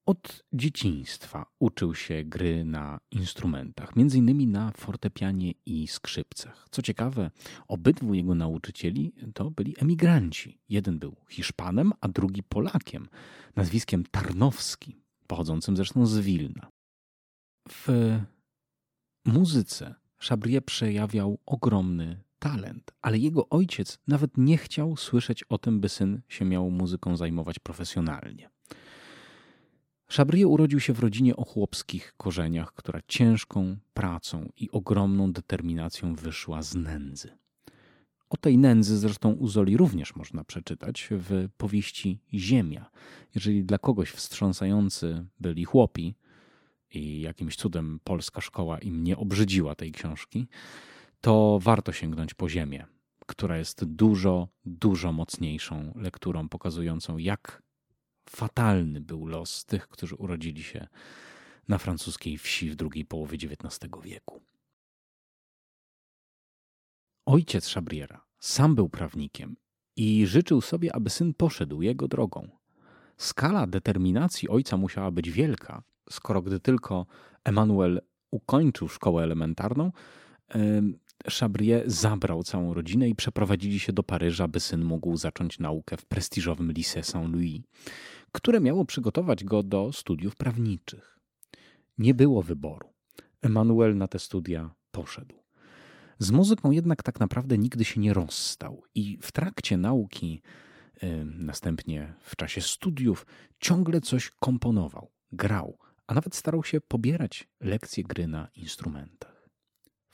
[0.05, 6.67] Od dzieciństwa uczył się gry na instrumentach, między innymi na fortepianie i skrzypcach.
[6.71, 7.31] Co ciekawe,
[7.67, 10.59] obydwu jego nauczycieli to byli emigranci.
[10.69, 13.09] Jeden był Hiszpanem, a drugi Polakiem,
[13.55, 14.95] nazwiskiem Tarnowski,
[15.27, 16.71] pochodzącym zresztą z Wilna.
[17.69, 17.87] W
[19.25, 19.95] muzyce
[20.29, 26.21] Chabrier przejawiał ogromny talent, ale jego ojciec nawet nie chciał słyszeć o tym, by syn
[26.27, 28.49] się miał muzyką zajmować profesjonalnie.
[30.07, 36.61] Chabrier urodził się w rodzinie o chłopskich korzeniach, która ciężką pracą i ogromną determinacją wyszła
[36.61, 37.29] z nędzy.
[38.29, 42.89] O tej nędzy zresztą u Zoli również można przeczytać w powieści Ziemia.
[43.35, 46.15] Jeżeli dla kogoś wstrząsający byli chłopi
[46.91, 50.47] i jakimś cudem polska szkoła im nie obrzydziła tej książki,
[51.21, 52.85] to warto sięgnąć po Ziemię,
[53.25, 57.63] która jest dużo, dużo mocniejszą lekturą pokazującą, jak
[58.29, 60.87] fatalny był los tych, którzy urodzili się
[61.67, 64.41] na francuskiej wsi w drugiej połowie XIX wieku.
[67.25, 69.55] Ojciec Chabriera sam był prawnikiem
[69.95, 72.49] i życzył sobie, aby syn poszedł jego drogą.
[73.17, 77.05] Skala determinacji ojca musiała być wielka, skoro gdy tylko
[77.43, 78.01] Emanuel
[78.31, 79.91] ukończył szkołę elementarną,
[81.39, 86.05] Chabrier zabrał całą rodzinę i przeprowadzili się do Paryża, by syn mógł zacząć naukę w
[86.05, 87.61] prestiżowym Lycée Saint-Louis,
[88.31, 91.19] które miało przygotować go do studiów prawniczych.
[91.97, 92.93] Nie było wyboru.
[93.41, 95.35] Emanuel na te studia poszedł.
[96.19, 100.41] Z muzyką jednak tak naprawdę nigdy się nie rozstał i w trakcie nauki,
[101.25, 103.25] następnie w czasie studiów,
[103.59, 105.77] ciągle coś komponował, grał,
[106.07, 109.49] a nawet starał się pobierać lekcje gry na instrumentach.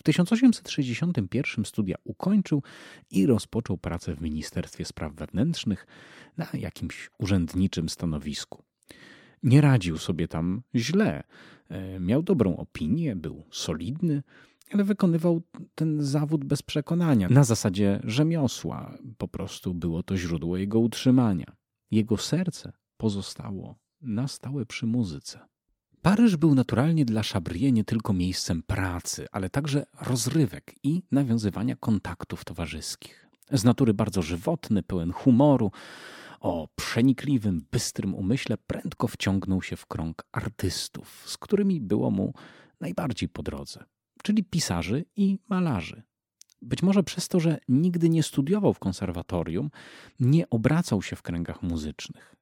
[0.01, 2.63] W 1861 studia ukończył
[3.11, 5.87] i rozpoczął pracę w Ministerstwie Spraw Wewnętrznych
[6.37, 8.63] na jakimś urzędniczym stanowisku.
[9.43, 11.23] Nie radził sobie tam źle.
[11.69, 14.23] E, miał dobrą opinię, był solidny,
[14.73, 15.41] ale wykonywał
[15.75, 18.97] ten zawód bez przekonania, na zasadzie rzemiosła.
[19.17, 21.55] Po prostu było to źródło jego utrzymania.
[21.91, 25.50] Jego serce pozostało na stałe przy muzyce.
[26.01, 32.45] Paryż był naturalnie dla Chabrier nie tylko miejscem pracy, ale także rozrywek i nawiązywania kontaktów
[32.45, 33.29] towarzyskich.
[33.51, 35.71] Z natury bardzo żywotny, pełen humoru,
[36.39, 42.33] o przenikliwym, bystrym umyśle prędko wciągnął się w krąg artystów, z którymi było mu
[42.79, 43.83] najbardziej po drodze,
[44.23, 46.03] czyli pisarzy i malarzy.
[46.61, 49.69] Być może przez to, że nigdy nie studiował w konserwatorium,
[50.19, 52.35] nie obracał się w kręgach muzycznych.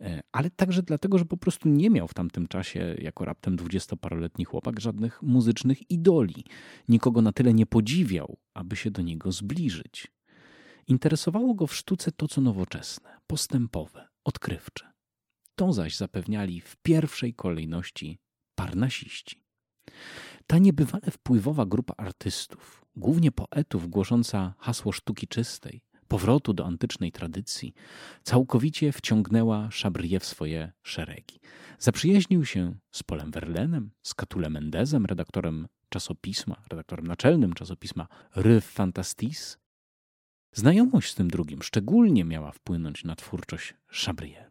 [0.00, 4.44] E, ale także dlatego, że po prostu nie miał w tamtym czasie, jako raptem dwudziestoparoletni
[4.44, 6.44] chłopak, żadnych muzycznych idoli.
[6.88, 10.12] Nikogo na tyle nie podziwiał, aby się do niego zbliżyć.
[10.86, 14.92] Interesowało go w sztuce to, co nowoczesne, postępowe, odkrywcze.
[15.54, 18.18] To zaś zapewniali w pierwszej kolejności
[18.54, 19.42] parnasiści.
[20.46, 27.74] Ta niebywale wpływowa grupa artystów, głównie poetów głosząca hasło sztuki czystej, powrotu do antycznej tradycji,
[28.22, 31.40] całkowicie wciągnęła Chabrier w swoje szeregi.
[31.78, 39.58] Zaprzyjaźnił się z Polem Verlenem, z Catulem Mendezem, redaktorem czasopisma, redaktorem naczelnym czasopisma Rue Fantastis.
[40.52, 44.50] Znajomość z tym drugim szczególnie miała wpłynąć na twórczość Chabrier.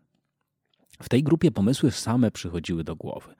[1.01, 3.36] W tej grupie pomysły same przychodziły do głowy.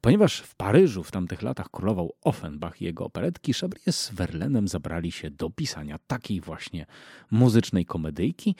[0.00, 5.12] Ponieważ w Paryżu w tamtych latach królował Offenbach i jego operetki, Chabrier z Verlenem zabrali
[5.12, 6.86] się do pisania takiej właśnie
[7.30, 8.54] muzycznej komedyjki,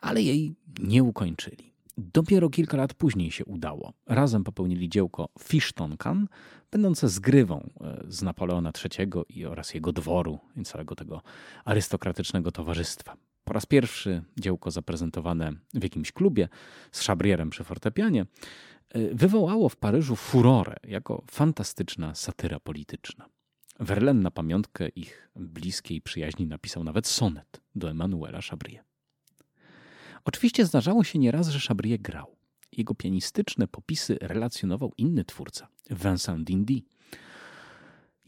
[0.00, 1.72] ale jej nie ukończyli.
[1.98, 3.92] Dopiero kilka lat później się udało.
[4.06, 6.28] Razem popełnili dziełko Fisztonkan,
[6.70, 11.22] będące zgrywą e, z Napoleona III i oraz jego dworu i całego tego
[11.64, 13.16] arystokratycznego towarzystwa.
[13.44, 16.48] Po raz pierwszy dziełko zaprezentowane w jakimś klubie
[16.92, 18.26] z Chabrierem przy fortepianie
[18.94, 23.28] wywołało w Paryżu furorę jako fantastyczna satyra polityczna.
[23.80, 28.84] Verlaine na pamiątkę ich bliskiej przyjaźni napisał nawet sonet do Emanuela Chabrier.
[30.24, 32.36] Oczywiście zdarzało się nieraz, że Chabrier grał.
[32.72, 36.82] Jego pianistyczne popisy relacjonował inny twórca, Vincent Dindy.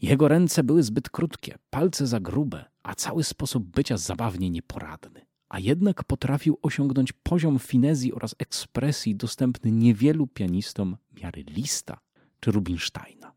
[0.01, 5.59] Jego ręce były zbyt krótkie, palce za grube, a cały sposób bycia zabawnie nieporadny a
[5.59, 11.99] jednak potrafił osiągnąć poziom finezji oraz ekspresji dostępny niewielu pianistom miary Lista
[12.39, 13.31] czy Rubinsteina.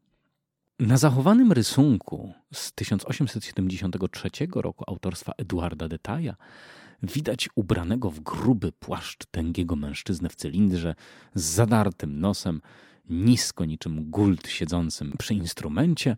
[0.78, 6.36] Na zachowanym rysunku z 1873 roku autorstwa Eduarda Detaja
[7.02, 10.94] widać ubranego w gruby płaszcz tęgiego mężczyznę w cylindrze
[11.34, 12.60] z zadartym nosem,
[13.10, 16.16] nisko niczym gult siedzącym przy instrumencie,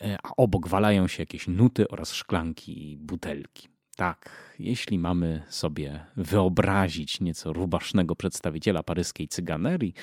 [0.00, 3.71] e, a obok walają się jakieś nuty oraz szklanki i butelki.
[3.96, 9.94] Tak, jeśli mamy sobie wyobrazić nieco rubasznego przedstawiciela paryskiej cyganerii,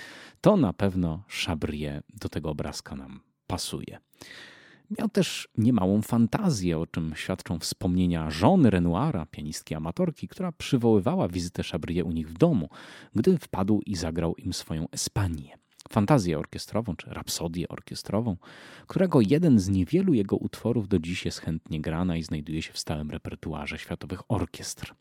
[0.42, 4.00] to na pewno Chabrie do tego obrazka nam pasuje.
[4.98, 11.64] Miał też niemałą fantazję, o czym świadczą wspomnienia żony Renoira, pianistki amatorki, która przywoływała wizytę
[11.64, 12.70] Chabrie u nich w domu,
[13.16, 15.58] gdy wpadł i zagrał im swoją Espanię.
[15.94, 18.38] Fantazję orkiestrową czy rapsodię orkiestrową,
[18.88, 22.80] którego jeden z niewielu jego utworów do dziś jest chętnie grana i znajduje się w
[22.80, 24.96] stałym repertuarze światowych orkiestr.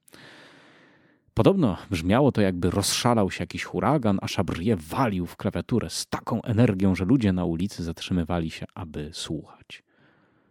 [1.35, 6.43] Podobno brzmiało to, jakby rozszalał się jakiś huragan, a Chabrie walił w klawiaturę z taką
[6.43, 9.83] energią, że ludzie na ulicy zatrzymywali się, aby słuchać.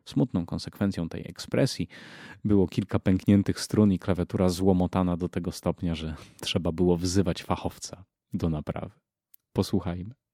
[0.05, 1.87] Smutną konsekwencją tej ekspresji
[2.45, 8.03] było kilka pękniętych strun i klawiatura złomotana do tego stopnia, że trzeba było wzywać fachowca
[8.33, 8.95] do naprawy.
[9.53, 10.26] Posłuchajmy.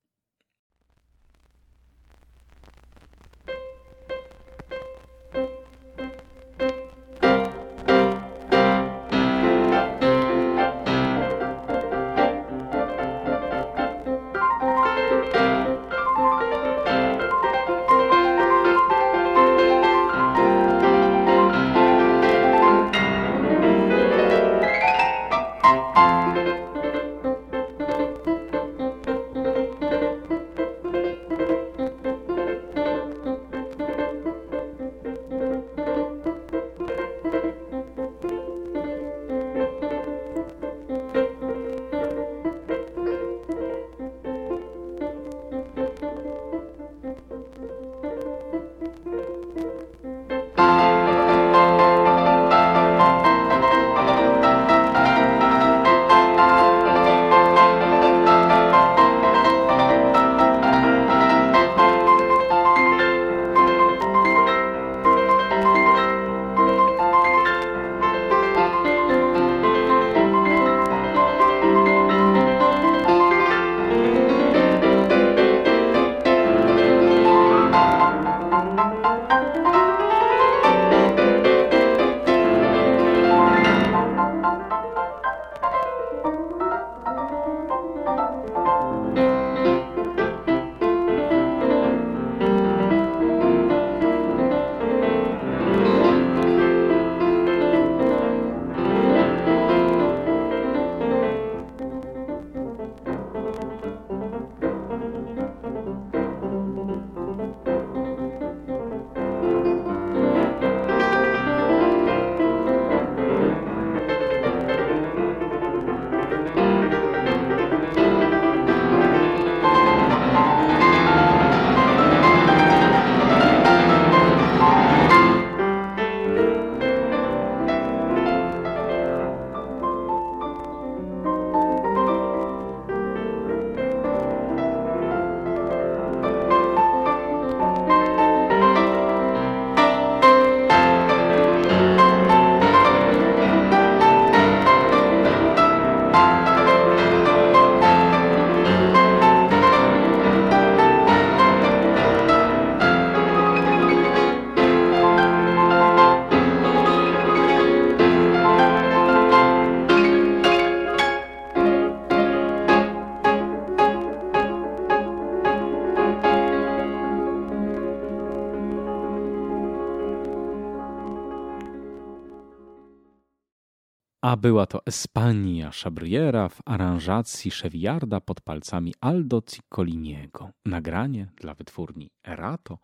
[174.43, 180.51] Była to Espania Chabriera w aranżacji Cheviarda pod palcami Aldo Ciccoliniego.
[180.65, 182.77] Nagranie dla wytwórni Erato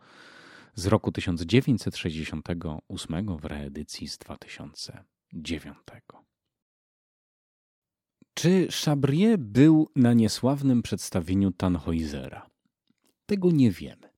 [0.75, 5.77] z roku 1968 w reedycji z 2009.
[8.33, 12.41] Czy Chabrier był na niesławnym przedstawieniu Tannhäusera?
[13.25, 14.09] Tego nie wiemy,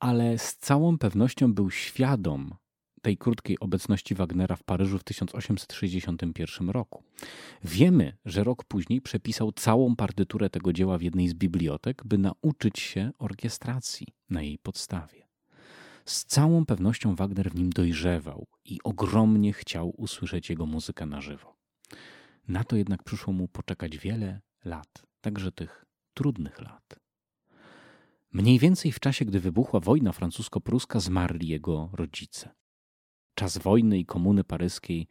[0.00, 2.54] ale z całą pewnością był świadom
[3.04, 7.02] tej krótkiej obecności Wagnera w Paryżu w 1861 roku.
[7.64, 12.80] Wiemy, że rok później przepisał całą partyturę tego dzieła w jednej z bibliotek, by nauczyć
[12.80, 15.28] się orkiestracji na jej podstawie.
[16.04, 21.56] Z całą pewnością Wagner w nim dojrzewał i ogromnie chciał usłyszeć jego muzykę na żywo.
[22.48, 25.84] Na to jednak przyszło mu poczekać wiele lat, także tych
[26.14, 27.00] trudnych lat.
[28.32, 32.63] Mniej więcej w czasie, gdy wybuchła wojna francusko-pruska, zmarli jego rodzice
[33.34, 35.08] czas wojny i komuny paryskiej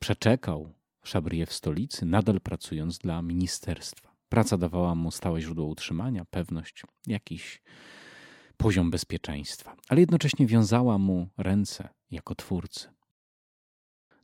[0.00, 0.72] przeczekał
[1.04, 4.14] Szabrie w stolicy, nadal pracując dla ministerstwa.
[4.28, 7.62] Praca dawała mu stałe źródło utrzymania, pewność, jakiś
[8.56, 12.88] poziom bezpieczeństwa, ale jednocześnie wiązała mu ręce jako twórcy.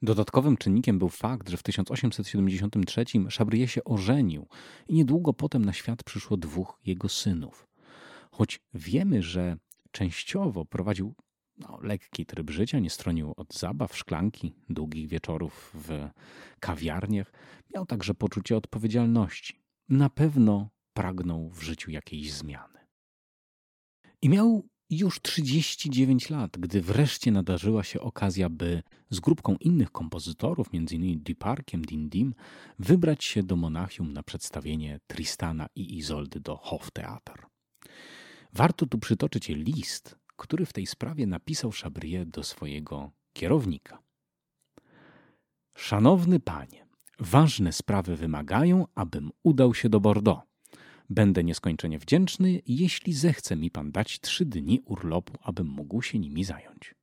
[0.03, 3.05] Dodatkowym czynnikiem był fakt, że w 1873
[3.39, 4.49] Chabrier się ożenił
[4.89, 7.66] i niedługo potem na świat przyszło dwóch jego synów.
[8.31, 9.57] Choć wiemy, że
[9.91, 11.14] częściowo prowadził
[11.61, 16.08] no, lekki tryb życia, nie stronił od zabaw, szklanki, długich wieczorów w
[16.61, 17.32] kawiarniach,
[17.74, 19.61] miał także poczucie odpowiedzialności.
[19.88, 22.78] Na pewno pragnął w życiu jakiejś zmiany.
[24.22, 30.68] I miał już 39 lat, gdy wreszcie nadarzyła się okazja, by z grupką innych kompozytorów,
[30.74, 31.22] m.in.
[31.22, 32.34] Duparkiem, Dindim,
[32.78, 37.46] wybrać się do Monachium na przedstawienie Tristana i Izoldy do Hoftheater.
[38.52, 44.03] Warto tu przytoczyć list, który w tej sprawie napisał Chabrier do swojego kierownika.
[45.76, 46.86] Szanowny panie,
[47.18, 50.47] ważne sprawy wymagają, abym udał się do Bordeaux.
[51.11, 56.45] Będę nieskończenie wdzięczny, jeśli zechce mi pan dać trzy dni urlopu, abym mógł się nimi
[56.45, 56.95] zająć.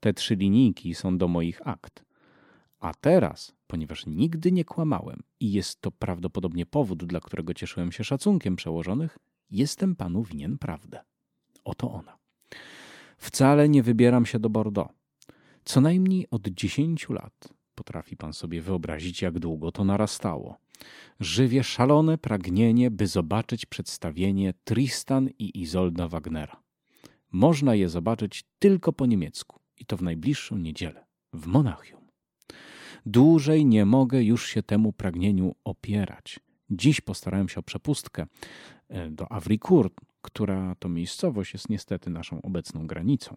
[0.00, 2.04] Te trzy linijki są do moich akt.
[2.78, 8.04] A teraz, ponieważ nigdy nie kłamałem i jest to prawdopodobnie powód, dla którego cieszyłem się
[8.04, 9.18] szacunkiem przełożonych,
[9.50, 11.04] jestem panu winien prawdę.
[11.64, 12.18] Oto ona.
[13.18, 14.94] Wcale nie wybieram się do Bordeaux.
[15.64, 17.48] Co najmniej od dziesięciu lat.
[17.74, 20.56] Potrafi pan sobie wyobrazić, jak długo to narastało.
[21.20, 26.62] Żywie szalone pragnienie, by zobaczyć przedstawienie Tristan i Izolda Wagnera.
[27.32, 32.00] Można je zobaczyć tylko po niemiecku i to w najbliższą niedzielę w Monachium.
[33.06, 36.40] Dłużej nie mogę już się temu pragnieniu opierać.
[36.70, 38.26] Dziś postarałem się o przepustkę
[38.88, 43.36] e, do Avricourt, która to miejscowość jest niestety naszą obecną granicą.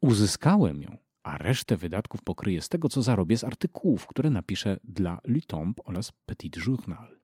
[0.00, 5.20] Uzyskałem ją a resztę wydatków pokryję z tego, co zarobię z artykułów, które napiszę dla
[5.24, 7.20] Lutombe oraz Petit Journal.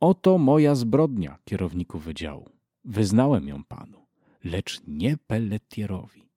[0.00, 2.50] Oto moja zbrodnia, kierowniku wydziału.
[2.84, 4.06] Wyznałem ją panu,
[4.44, 6.28] lecz nie Pelletierowi.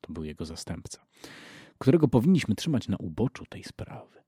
[0.00, 1.06] To był jego zastępca,
[1.78, 4.22] którego powinniśmy trzymać na uboczu tej sprawy.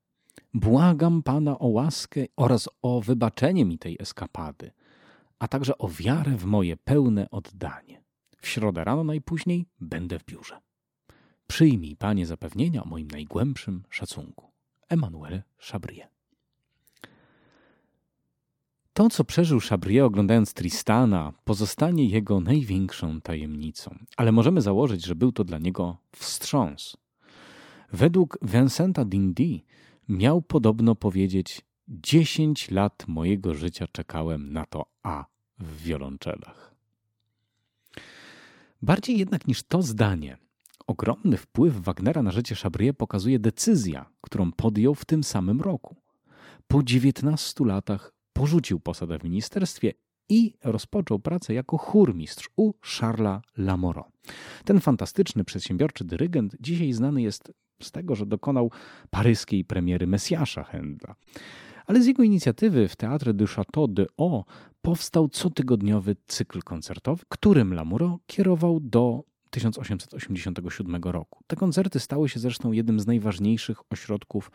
[0.53, 4.71] Błagam pana o łaskę oraz o wybaczenie mi tej eskapady,
[5.39, 8.01] a także o wiarę w moje pełne oddanie.
[8.37, 10.59] W środę rano najpóźniej będę w biurze.
[11.47, 14.51] Przyjmij, panie, zapewnienia o moim najgłębszym szacunku.
[14.89, 16.07] Emmanuel Chabrier.
[18.93, 25.31] To, co przeżył Chabrier oglądając Tristana, pozostanie jego największą tajemnicą, ale możemy założyć, że był
[25.31, 26.97] to dla niego wstrząs.
[27.93, 29.61] Według Vincenta Dindy
[30.09, 35.25] miał podobno powiedzieć: Dziesięć lat mojego życia czekałem na to A
[35.59, 36.75] w wiolonczelach.
[38.81, 40.37] Bardziej jednak niż to zdanie,
[40.89, 45.95] Ogromny wpływ Wagnera na życie Chabrier pokazuje decyzja, którą podjął w tym samym roku.
[46.67, 49.93] Po 19 latach porzucił posadę w ministerstwie
[50.29, 54.07] i rozpoczął pracę jako chórmistrz u Charlesa Lamoureux.
[54.65, 57.53] Ten fantastyczny, przedsiębiorczy dyrygent dzisiaj znany jest
[57.83, 58.71] z tego, że dokonał
[59.09, 61.13] paryskiej premiery Mesjasza Händla.
[61.85, 64.45] Ale z jego inicjatywy w Teatrze du Château de Haut
[64.81, 71.43] powstał cotygodniowy cykl koncertowy, którym Lamoureux kierował do 1887 roku.
[71.47, 74.51] Te koncerty stały się zresztą jednym z najważniejszych ośrodków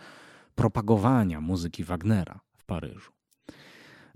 [0.54, 3.12] propagowania muzyki Wagnera w Paryżu.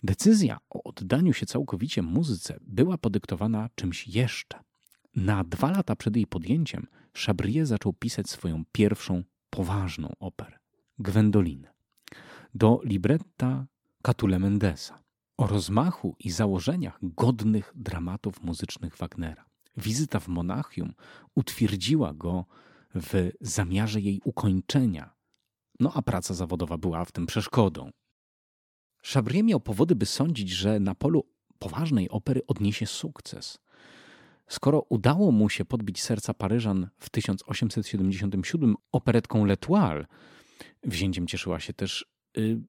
[0.03, 4.59] Decyzja o oddaniu się całkowicie muzyce była podyktowana czymś jeszcze.
[5.19, 10.59] Na dwa lata przed jej podjęciem Chabrier zaczął pisać swoją pierwszą poważną operę
[10.99, 11.75] Gwendolinę
[12.55, 13.67] do libretta
[14.03, 15.03] Catule Mendesa
[15.37, 19.45] o rozmachu i założeniach godnych dramatów muzycznych Wagnera.
[19.77, 20.93] Wizyta w Monachium
[21.35, 22.45] utwierdziła go
[22.95, 25.15] w zamiarze jej ukończenia,
[25.81, 27.91] no a praca zawodowa była w tym przeszkodą.
[29.05, 31.25] Chabrier miał powody, by sądzić, że na polu
[31.59, 33.59] poważnej opery odniesie sukces.
[34.49, 40.05] Skoro udało mu się podbić serca Paryżan w 1877 operetką L'Etoile,
[40.83, 42.07] wzięciem cieszyła się też
[42.39, 42.61] y,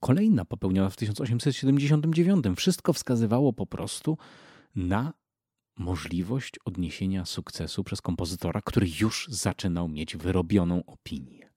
[0.00, 2.44] kolejna popełniona w 1879.
[2.56, 4.18] Wszystko wskazywało po prostu
[4.76, 5.12] na
[5.78, 11.47] możliwość odniesienia sukcesu przez kompozytora, który już zaczynał mieć wyrobioną opinię.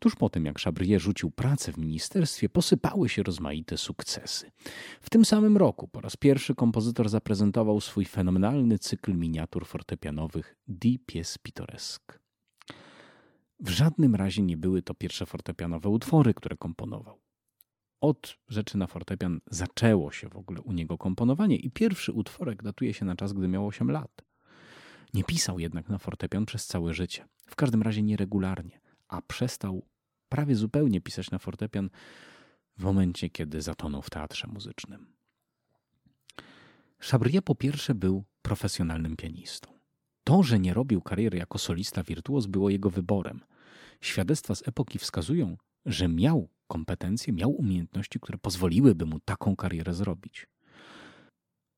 [0.00, 4.50] Tuż po tym, jak Chabrier rzucił pracę w ministerstwie, posypały się rozmaite sukcesy.
[5.00, 10.98] W tym samym roku po raz pierwszy kompozytor zaprezentował swój fenomenalny cykl miniatur fortepianowych Die
[11.12, 12.18] Pièce Pittoresque.
[13.60, 17.20] W żadnym razie nie były to pierwsze fortepianowe utwory, które komponował
[18.00, 22.94] od rzeczy na fortepian zaczęło się w ogóle u niego komponowanie i pierwszy utworek datuje
[22.94, 24.22] się na czas, gdy miał 8 lat.
[25.14, 29.86] Nie pisał jednak na fortepian przez całe życie, w każdym razie nieregularnie, a przestał
[30.30, 31.90] prawie zupełnie pisać na fortepian
[32.78, 35.06] w momencie, kiedy zatonął w teatrze muzycznym.
[36.98, 39.80] Chabrier po pierwsze był profesjonalnym pianistą.
[40.24, 43.40] To, że nie robił kariery jako solista wirtuoz, było jego wyborem.
[44.00, 45.56] Świadectwa z epoki wskazują,
[45.86, 50.46] że miał kompetencje, miał umiejętności, które pozwoliłyby mu taką karierę zrobić.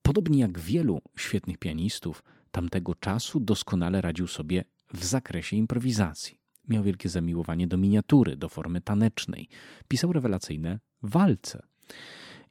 [0.02, 6.41] Podobnie jak wielu świetnych pianistów tamtego czasu, doskonale radził sobie w zakresie improwizacji.
[6.68, 9.48] Miał wielkie zamiłowanie do miniatury, do formy tanecznej.
[9.88, 11.62] Pisał rewelacyjne walce.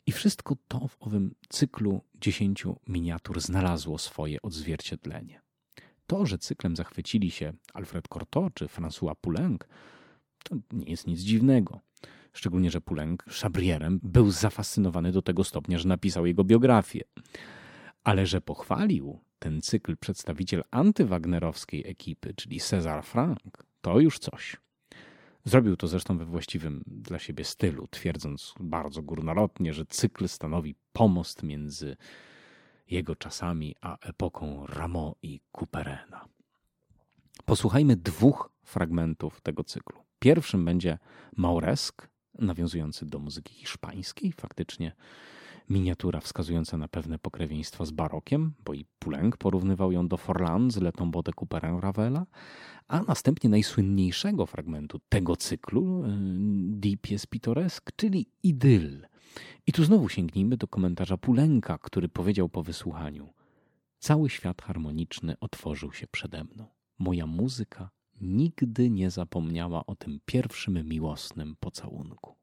[0.06, 5.42] I wszystko to w owym cyklu dziesięciu miniatur znalazło swoje odzwierciedlenie.
[6.08, 9.62] To, że cyklem zachwycili się Alfred Cortot czy François Poulenc,
[10.44, 11.80] to nie jest nic dziwnego.
[12.34, 17.02] Szczególnie, że Poulenc Chabrierem był zafascynowany do tego stopnia, że napisał jego biografię.
[18.04, 24.58] Ale że pochwalił ten cykl przedstawiciel antywagnerowskiej ekipy, czyli César Franck, to już coś.
[25.46, 31.44] Zrobił to zresztą we właściwym dla siebie stylu, twierdząc bardzo górnolotnie, że cykl stanowi pomost
[31.44, 31.98] między
[32.88, 36.26] jego czasami a epoką Rameau i Couperena.
[37.46, 40.04] Posłuchajmy dwóch fragmentów tego cyklu.
[40.20, 41.00] Pierwszym będzie
[41.38, 42.08] Mauresk,
[42.40, 44.96] nawiązujący do muzyki hiszpańskiej, faktycznie
[45.72, 50.78] miniatura wskazująca na pewne pokrewieństwo z barokiem, bo i Poulenc porównywał ją do Forlan z
[50.78, 52.26] Letą de Couperin Ravela,
[52.88, 56.08] a następnie najsłynniejszego fragmentu tego cyklu, y,
[56.80, 59.08] Die pièce pittoresque, czyli Idyll.
[59.68, 63.34] I tu znowu sięgnijmy do komentarza Pulenka, który powiedział po wysłuchaniu:
[64.00, 66.66] Cały świat harmoniczny otworzył się przede mną.
[67.00, 67.90] Moja muzyka
[68.22, 72.41] nigdy nie zapomniała o tym pierwszym miłosnym pocałunku.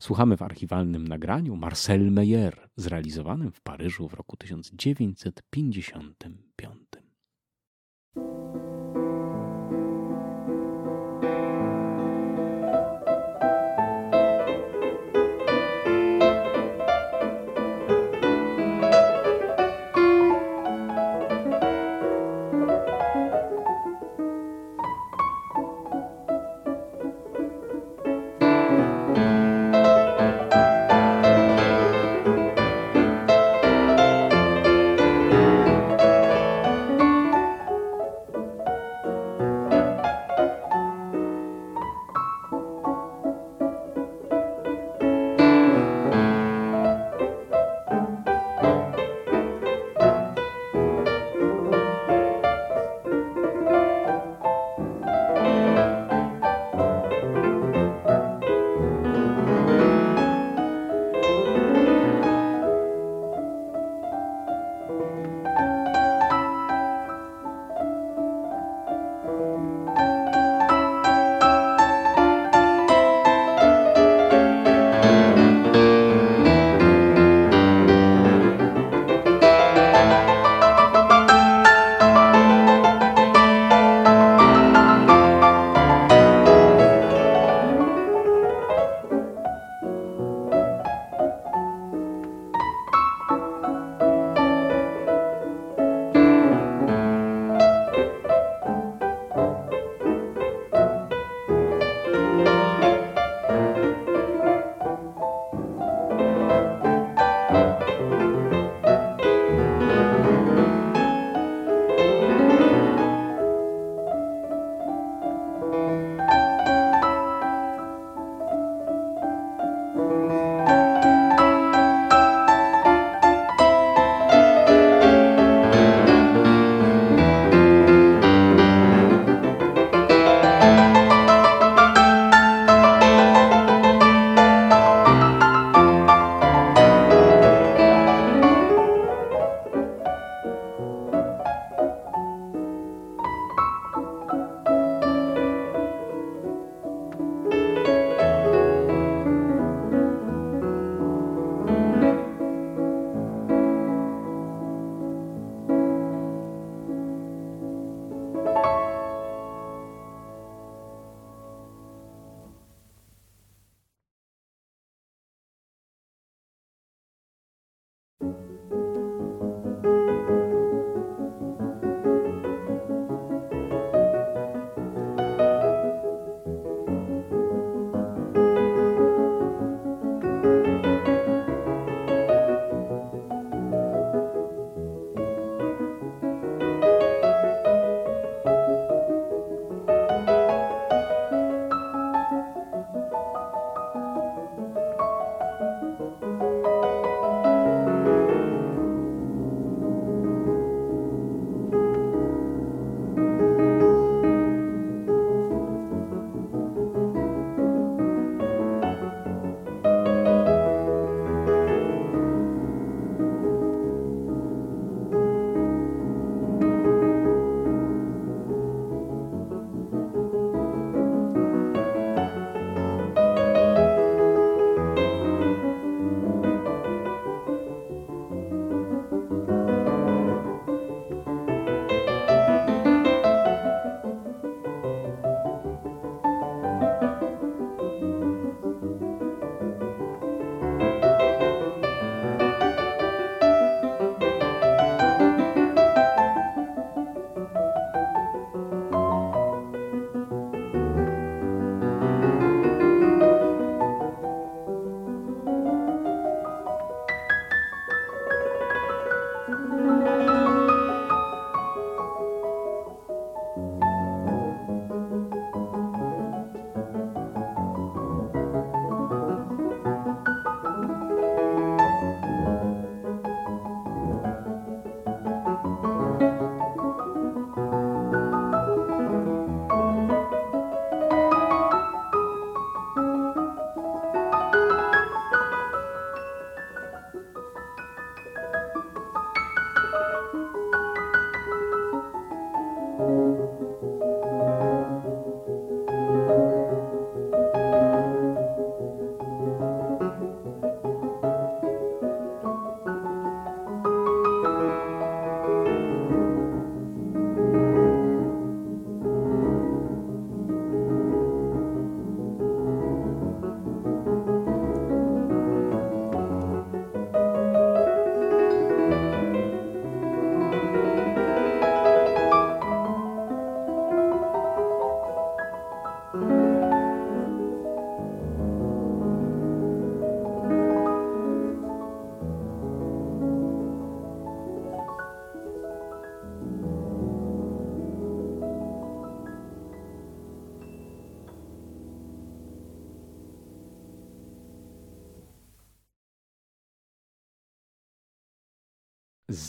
[0.00, 6.16] Słuchamy w archiwalnym nagraniu Marcel Meyer, zrealizowanym w Paryżu w roku 1955.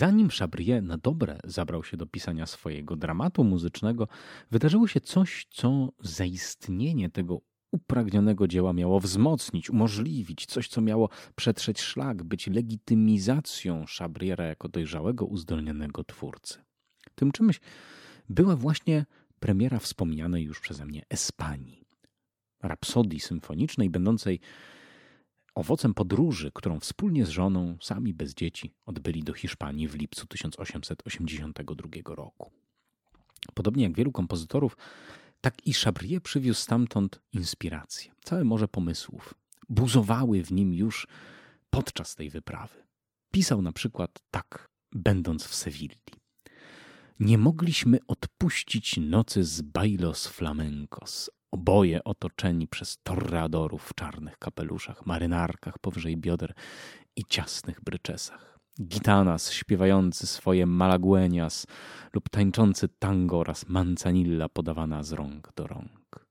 [0.02, 4.08] Zanim Chabrier na dobre zabrał się do pisania swojego dramatu muzycznego,
[4.52, 7.42] wydarzyło się coś, co zaistnienie tego
[7.72, 15.26] upragnionego dzieła miało wzmocnić, umożliwić, coś, co miało przetrzeć szlak, być legitymizacją Chabriera jako dojrzałego,
[15.26, 16.60] uzdolnionego twórcy.
[17.16, 17.60] Tym czymś
[18.30, 19.06] była właśnie
[19.40, 21.86] premiera wspomnianej już przeze mnie Espanii.
[22.64, 24.40] Rapsodii symfonicznej, będącej
[25.56, 32.16] owocem podróży, którą wspólnie z żoną, sami bez dzieci, odbyli do Hiszpanii w lipcu 1882
[32.16, 32.52] roku.
[33.54, 34.78] Podobnie jak wielu kompozytorów,
[35.42, 39.34] tak i Chabrier przywiózł stamtąd inspirację, całe morze pomysłów.
[39.70, 41.08] Buzowały w nim już
[41.70, 42.84] podczas tej wyprawy.
[43.32, 45.98] Pisał na przykład tak, będąc w Sewilli.
[47.20, 55.80] Nie mogliśmy odpuścić nocy z bailos flamencos, oboje otoczeni przez torreadorów w czarnych kapeluszach, marynarkach
[55.80, 56.54] powyżej bioder
[57.16, 58.60] i ciasnych bryczesach.
[58.82, 61.68] Gitanas śpiewający swoje malaguenias
[62.14, 66.26] lub tańczący tango oraz manzanilla podawana z rąk do rąk.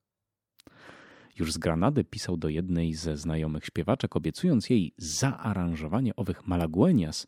[1.38, 7.26] Już z Granady pisał do jednej ze znajomych śpiewaczek, obiecując jej zaaranżowanie owych malaguenias,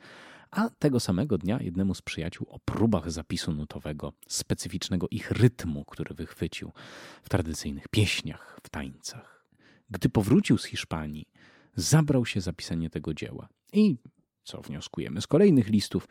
[0.52, 6.14] a tego samego dnia jednemu z przyjaciół o próbach zapisu nutowego, specyficznego ich rytmu, który
[6.14, 6.72] wychwycił
[7.22, 9.46] w tradycyjnych pieśniach, w tańcach.
[9.90, 11.28] Gdy powrócił z Hiszpanii,
[11.76, 13.96] zabrał się za pisanie tego dzieła i,
[14.44, 16.08] co wnioskujemy z kolejnych listów,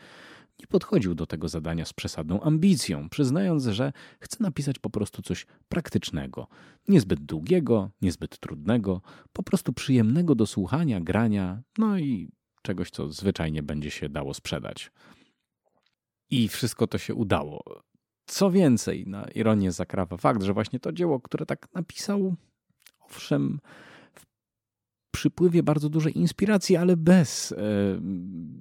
[0.59, 5.45] nie podchodził do tego zadania z przesadną ambicją, przyznając, że chce napisać po prostu coś
[5.69, 6.47] praktycznego,
[6.87, 9.01] niezbyt długiego, niezbyt trudnego,
[9.33, 12.31] po prostu przyjemnego do słuchania, grania, no i
[12.62, 14.91] czegoś, co zwyczajnie będzie się dało sprzedać.
[16.30, 17.64] I wszystko to się udało.
[18.26, 22.36] Co więcej, na ironię zakrawa fakt, że właśnie to dzieło, które tak napisał,
[22.99, 23.59] owszem,
[24.14, 24.26] w
[25.12, 27.55] przypływie bardzo dużej inspiracji, ale bez e,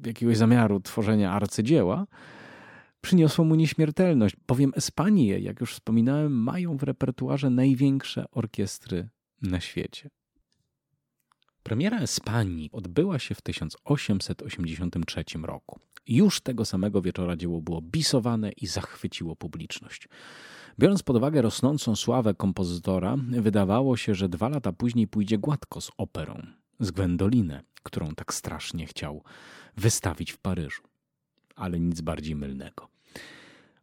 [0.07, 2.07] jakiegoś zamiaru tworzenia arcydzieła,
[3.01, 9.09] przyniosło mu nieśmiertelność, bowiem Espanie, jak już wspominałem, mają w repertuarze największe orkiestry
[9.43, 10.11] na świecie.
[11.63, 15.81] Premiera Espanii odbyła się w 1883 roku.
[16.07, 20.09] Już tego samego wieczora dzieło było bisowane i zachwyciło publiczność.
[20.79, 25.91] Biorąc pod uwagę rosnącą sławę kompozytora, wydawało się, że dwa lata później pójdzie gładko z
[25.97, 26.47] operą,
[26.81, 29.23] z Gwendolinę, którą tak strasznie chciał
[29.77, 30.83] wystawić w Paryżu.
[31.57, 32.89] Ale nic bardziej mylnego.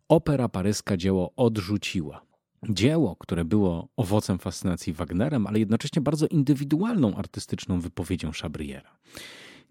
[0.09, 2.21] Opera paryska dzieło odrzuciła
[2.69, 8.97] dzieło, które było owocem fascynacji Wagnerem, ale jednocześnie bardzo indywidualną artystyczną wypowiedzią Chabriera.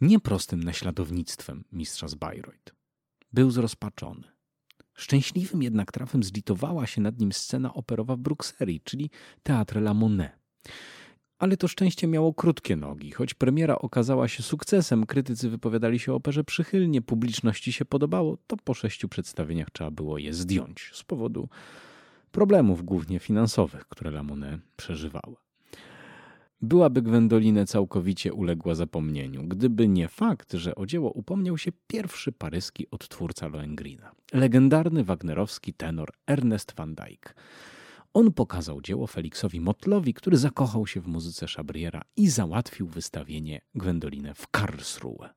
[0.00, 2.74] Nie prostym naśladownictwem mistrza z Bayreuth.
[3.32, 4.22] Był zrozpaczony.
[4.94, 9.10] Szczęśliwym jednak trafem zlitowała się nad nim scena operowa w Brukseli, czyli
[9.42, 10.30] Teatr La Monnaie.
[11.38, 13.10] Ale to szczęście miało krótkie nogi.
[13.10, 18.56] Choć premiera okazała się sukcesem, krytycy wypowiadali się o operze przychylnie, publiczności się podobało, to
[18.56, 21.48] po sześciu przedstawieniach trzeba było je zdjąć z powodu
[22.36, 25.36] problemów głównie finansowych, które Lamone przeżywała.
[26.62, 32.90] Byłaby Gwendolinę całkowicie uległa zapomnieniu, gdyby nie fakt, że o dzieło upomniał się pierwszy paryski
[32.90, 37.34] odtwórca Lohengrina, legendarny wagnerowski tenor Ernest van Dyck.
[38.14, 44.34] On pokazał dzieło Feliksowi Motlowi, który zakochał się w muzyce Chabriera i załatwił wystawienie Gwendolinę
[44.34, 45.30] w Karlsruhe.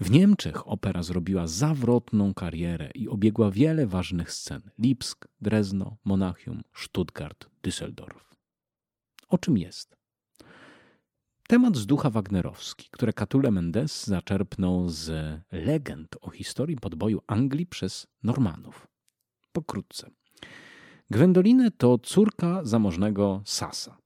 [0.00, 7.46] W Niemczech opera zrobiła zawrotną karierę i obiegła wiele ważnych scen: Lipsk, Drezno, Monachium, Stuttgart,
[7.62, 8.34] Düsseldorf.
[9.28, 9.96] O czym jest?
[11.48, 15.10] Temat z ducha wagnerowski, które Catule Mendes zaczerpnął z
[15.52, 18.88] legend o historii podboju Anglii przez Normanów.
[19.52, 20.10] Pokrótce.
[21.10, 23.98] Gwendolinę to córka zamożnego Sasa.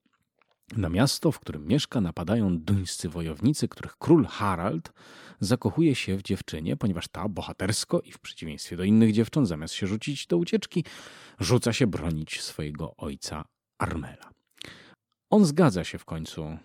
[0.76, 4.92] Na miasto, w którym mieszka, napadają duńscy wojownicy, których król Harald
[5.40, 9.86] zakochuje się w dziewczynie, ponieważ ta bohatersko i w przeciwieństwie do innych dziewcząt, zamiast się
[9.86, 10.84] rzucić do ucieczki,
[11.40, 13.44] rzuca się bronić swojego ojca
[13.78, 14.30] Armela.
[15.30, 16.58] On zgadza się w końcu e,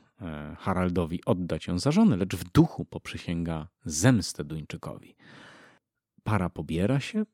[0.59, 5.15] Haraldowi oddać ją za żonę, lecz w duchu poprzysięga zemstę Duńczykowi.
[6.23, 7.25] Para pobiera się,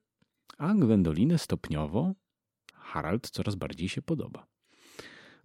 [0.57, 2.13] a Gwendolinę stopniowo
[2.73, 4.52] Harald coraz bardziej się podoba.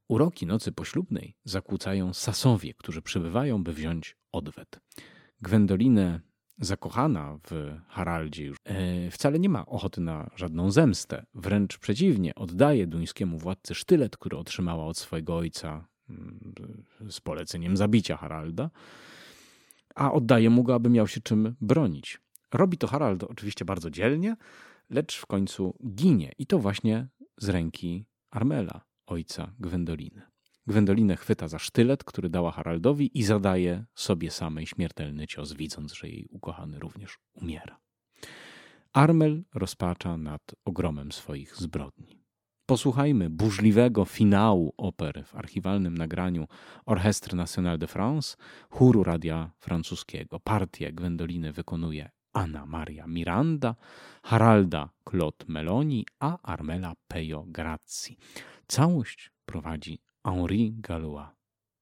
[0.09, 4.81] Uroki nocy poślubnej zakłócają Sasowie, którzy przybywają, by wziąć odwet.
[5.41, 6.21] Gwendolinę,
[6.59, 11.27] zakochana w Haraldzie, już, e, wcale nie ma ochoty na żadną zemstę.
[11.35, 16.55] Wręcz przeciwnie, oddaje duńskiemu władcy sztylet, który otrzymała od swojego ojca mm,
[17.11, 18.71] z poleceniem zabicia Haralda,
[19.95, 22.21] a oddaje mu go, aby miał się czym bronić.
[22.53, 24.37] Robi to Harald oczywiście bardzo dzielnie,
[24.91, 30.23] lecz w końcu ginie i to właśnie z ręki Armela ojca Gwendoliny.
[30.67, 36.09] Gwendolinę chwyta za sztylet, który dała Haraldowi i zadaje sobie samej śmiertelny cios, widząc, że
[36.09, 37.79] jej ukochany również umiera.
[38.93, 42.29] Armel rozpacza nad ogromem swoich zbrodni.
[42.67, 46.47] Posłuchajmy burzliwego finału opery w archiwalnym nagraniu
[46.87, 48.37] Orchestre Nationale de France,
[48.71, 50.41] chóru radia francuskiego.
[50.41, 53.75] Partię Gwendoliny wykonuje Anna Maria Miranda,
[54.23, 58.17] Haralda Claude Meloni, a Armela Pejo Grazzi.
[58.71, 61.29] Całość prowadzi Henri Galois.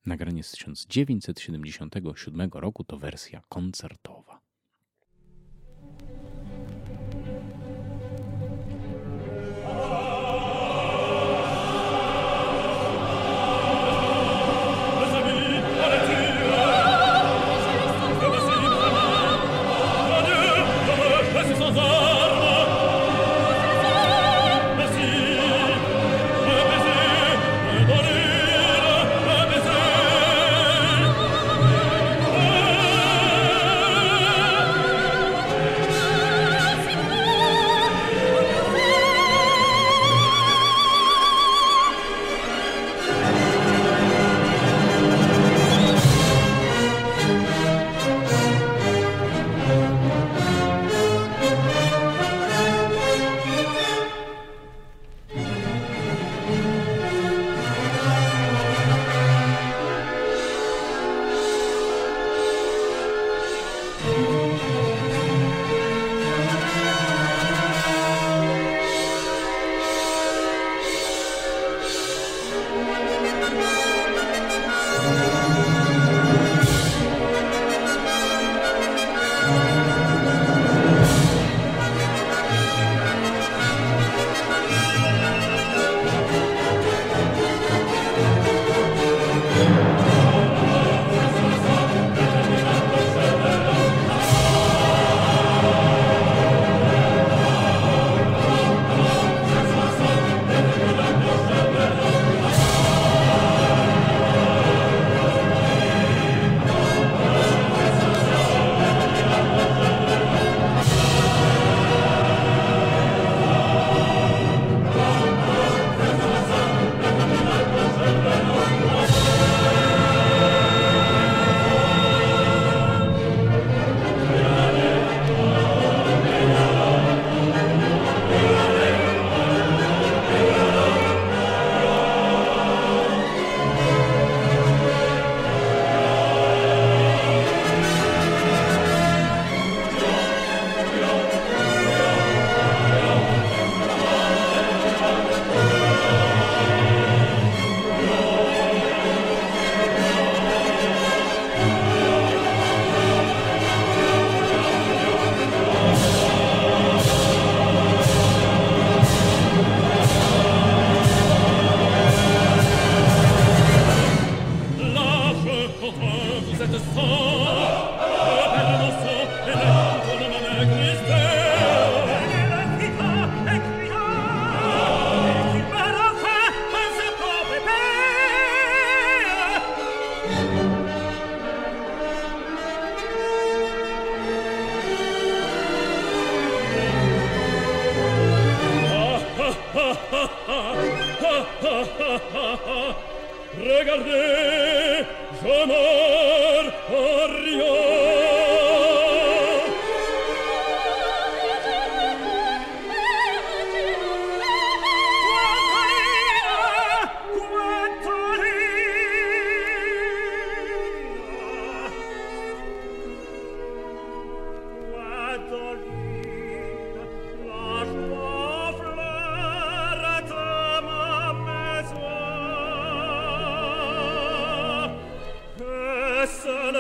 [0.07, 4.46] Nagranie z 1977 roku to wersja koncertowa.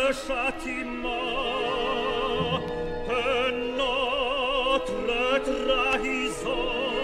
[0.06, 2.60] lasciati ma
[3.06, 6.95] per notre trahison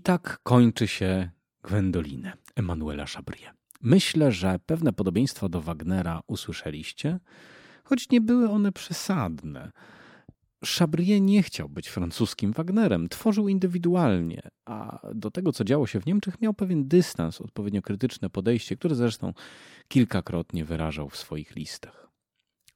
[0.00, 1.30] I tak kończy się
[1.62, 3.50] Gwendolinę Emanuela Chabrie.
[3.82, 7.20] Myślę, że pewne podobieństwa do Wagnera usłyszeliście,
[7.84, 9.72] choć nie były one przesadne.
[10.64, 16.06] Chabrie nie chciał być francuskim Wagnerem, tworzył indywidualnie, a do tego, co działo się w
[16.06, 19.32] Niemczech, miał pewien dystans, odpowiednio krytyczne podejście, które zresztą
[19.88, 22.08] kilkakrotnie wyrażał w swoich listach.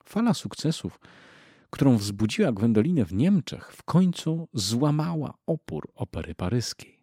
[0.04, 1.00] Fala sukcesów,
[1.70, 6.93] którą wzbudziła Gwendolinę w Niemczech, w końcu złamała opór opery paryskiej.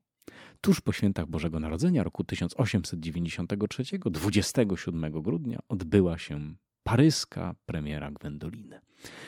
[0.61, 8.79] Tuż po świętach Bożego Narodzenia roku 1893, 27 grudnia, odbyła się paryska premiera Gwendoliny.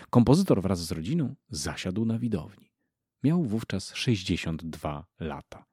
[0.10, 2.72] Kompozytor wraz z rodziną zasiadł na widowni.
[3.24, 5.66] Miał wówczas 62 lata.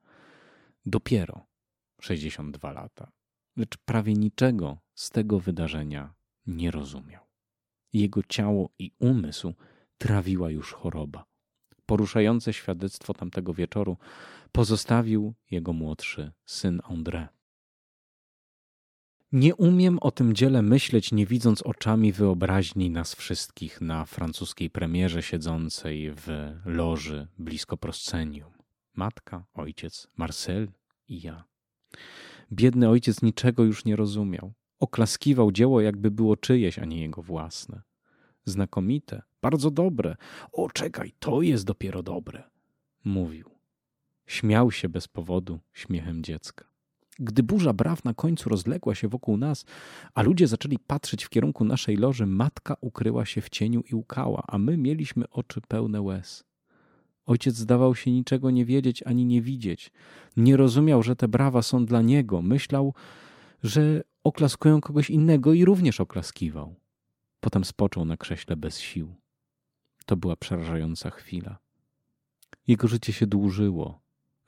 [0.85, 1.45] Dopiero
[2.01, 3.11] 62 lata,
[3.57, 6.13] lecz prawie niczego z tego wydarzenia
[6.47, 7.23] nie rozumiał.
[7.93, 9.53] Jego ciało i umysł
[9.97, 11.25] trawiła już choroba.
[11.85, 13.97] Poruszające świadectwo tamtego wieczoru
[14.51, 17.27] pozostawił jego młodszy syn André.
[19.31, 25.23] Nie umiem o tym dziele myśleć, nie widząc oczami wyobraźni nas wszystkich na francuskiej premierze
[25.23, 26.27] siedzącej w
[26.65, 28.51] loży blisko proscenium.
[28.95, 30.67] Matka, ojciec, Marcel
[31.07, 31.43] i ja.
[32.51, 34.53] Biedny ojciec niczego już nie rozumiał.
[34.79, 37.81] Oklaskiwał dzieło, jakby było czyjeś, a nie jego własne.
[38.45, 40.15] Znakomite, bardzo dobre.
[40.51, 42.43] O, czekaj, to jest dopiero dobre.
[43.03, 43.60] Mówił.
[44.31, 46.65] Śmiał się bez powodu śmiechem dziecka.
[47.19, 49.65] Gdy burza braw na końcu rozległa się wokół nas,
[50.13, 54.43] a ludzie zaczęli patrzeć w kierunku naszej loży, matka ukryła się w cieniu i łkała,
[54.47, 56.43] a my mieliśmy oczy pełne łez.
[57.25, 59.91] Ojciec zdawał się niczego nie wiedzieć ani nie widzieć.
[60.37, 62.41] Nie rozumiał, że te brawa są dla niego.
[62.41, 62.93] Myślał,
[63.63, 66.75] że oklaskują kogoś innego i również oklaskiwał.
[67.39, 69.15] Potem spoczął na krześle bez sił.
[70.05, 71.57] To była przerażająca chwila.
[72.67, 74.00] Jego życie się dłużyło.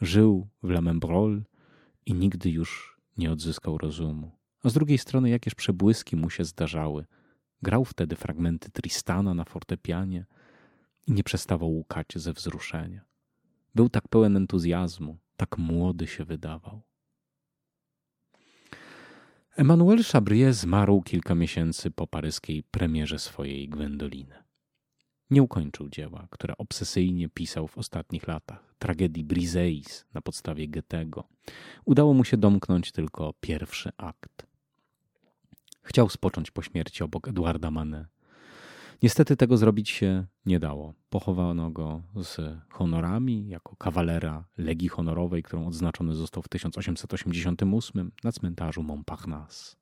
[0.03, 1.43] Żył w Lamembrol
[2.05, 4.31] i nigdy już nie odzyskał rozumu.
[4.63, 7.05] A z drugiej strony jakież przebłyski mu się zdarzały.
[7.61, 10.25] Grał wtedy fragmenty Tristana na fortepianie
[11.07, 13.01] i nie przestawał łukać ze wzruszenia.
[13.75, 16.81] Był tak pełen entuzjazmu, tak młody się wydawał.
[19.55, 24.35] Emmanuel Chabrier zmarł kilka miesięcy po paryskiej premierze swojej Gwendoliny.
[25.29, 31.23] Nie ukończył dzieła, które obsesyjnie pisał w ostatnich latach, tragedii Briseis na podstawie Goethego.
[31.85, 34.47] Udało mu się domknąć tylko pierwszy akt.
[35.83, 38.07] Chciał spocząć po śmierci obok Eduarda Manet.
[39.03, 40.93] Niestety tego zrobić się nie dało.
[41.09, 48.83] Pochowano go z honorami jako kawalera Legii Honorowej, którą odznaczony został w 1888 na cmentarzu
[48.83, 49.75] Montparnasse.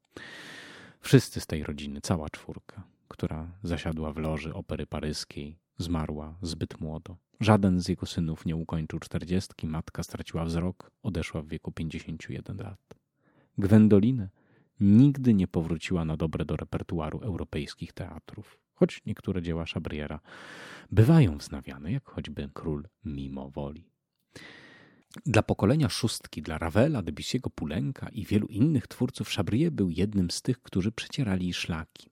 [0.99, 7.17] Wszyscy z tej rodziny, cała czwórka, która zasiadła w loży opery paryskiej, zmarła zbyt młodo.
[7.39, 12.95] Żaden z jego synów nie ukończył czterdziestki, matka straciła wzrok, odeszła w wieku 51 lat.
[13.57, 14.29] Gwendolinę
[14.79, 20.19] nigdy nie powróciła na dobre do repertuaru europejskich teatrów choć niektóre dzieła Chabriera
[20.91, 23.83] bywają wznawiane, jak choćby Król mimo woli.
[25.25, 30.41] Dla pokolenia szóstki, dla Ravela, Debussy'ego Pulenka i wielu innych twórców Chabrier był jednym z
[30.41, 32.09] tych, którzy przecierali szlaki.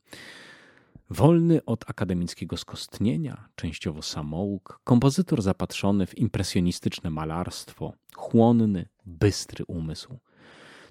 [1.09, 10.19] Wolny od akademickiego skostnienia, częściowo samouk, kompozytor zapatrzony w impresjonistyczne malarstwo, chłonny, bystry umysł.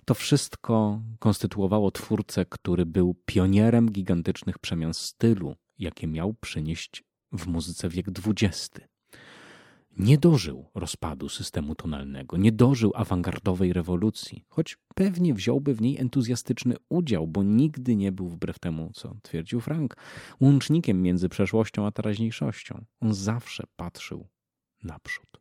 [0.04, 7.88] To wszystko konstytuowało twórcę, który był pionierem gigantycznych przemian stylu, jakie miał przynieść w muzyce
[7.88, 8.70] wiek XX.
[9.98, 16.76] Nie dożył rozpadu systemu tonalnego, nie dożył awangardowej rewolucji, choć pewnie wziąłby w niej entuzjastyczny
[16.88, 19.96] udział, bo nigdy nie był, wbrew temu, co twierdził Frank,
[20.40, 22.84] łącznikiem między przeszłością a teraźniejszością.
[23.00, 24.28] On zawsze patrzył
[24.82, 25.40] naprzód.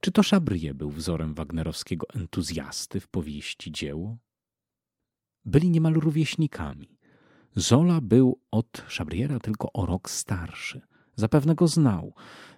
[0.00, 4.18] Czy to Szabrie był wzorem wagnerowskiego entuzjasty w powieści dzieło?
[5.44, 6.98] Byli niemal rówieśnikami.
[7.56, 10.80] Zola był od Chabriera tylko o rok starszy.
[11.16, 12.14] Zapewne go znał.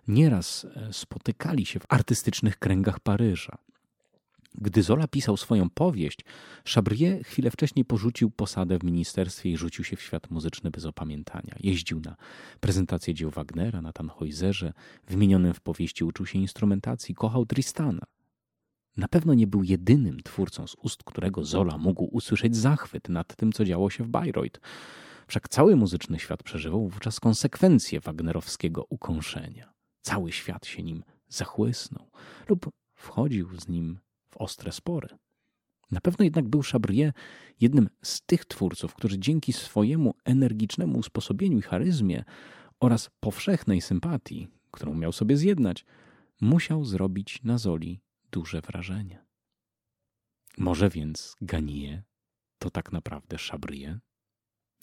[0.09, 3.59] Nieraz e, spotykali się w artystycznych kręgach Paryża.
[4.55, 6.18] Gdy Zola pisał swoją powieść,
[6.74, 11.55] Chabrier chwilę wcześniej porzucił posadę w ministerstwie i rzucił się w świat muzyczny bez opamiętania.
[11.60, 12.16] Jeździł na
[12.60, 14.72] prezentację dzieł Wagnera na Tannhäuserze,
[15.06, 18.06] wymienionym w powieści uczył się instrumentacji, kochał Tristana.
[18.97, 23.52] Na pewno nie był jedynym twórcą, z ust którego Zola mógł usłyszeć zachwyt nad tym,
[23.52, 24.60] co działo się w Bayreuth.
[25.28, 29.72] Wszak cały muzyczny świat przeżywał wówczas konsekwencje wagnerowskiego ukąszenia.
[30.00, 32.10] Cały świat się nim zachłysnął
[32.48, 33.98] lub wchodził z nim
[34.30, 35.09] w ostre spory.
[35.90, 37.12] Na pewno jednak był Chabrier
[37.60, 42.24] jednym z tych twórców, którzy dzięki swojemu energicznemu usposobieniu i charyzmie
[42.80, 45.84] oraz powszechnej sympatii, którą miał sobie zjednać,
[46.40, 48.00] musiał zrobić na Zoli
[48.30, 49.24] duże wrażenie.
[50.59, 52.05] Może więc Ganie
[52.59, 53.98] to tak naprawdę Chabrier?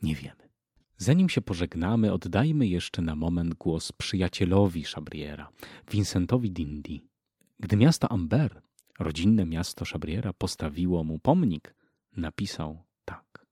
[0.02, 0.50] Nie wiemy.
[0.98, 5.50] Zanim się pożegnamy, oddajmy jeszcze na moment głos przyjacielowi Chabriera,
[5.92, 7.00] Vincentowi Dindy.
[7.60, 8.62] Gdy miasto Amber,
[9.00, 11.76] rodzinne miasto Chabriera, postawiło mu pomnik,
[12.18, 13.46] napisał tak.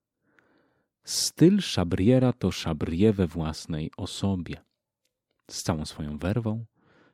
[1.03, 4.61] Styl Chabriera to Chabrier we własnej osobie.
[5.51, 6.65] Z całą swoją werwą,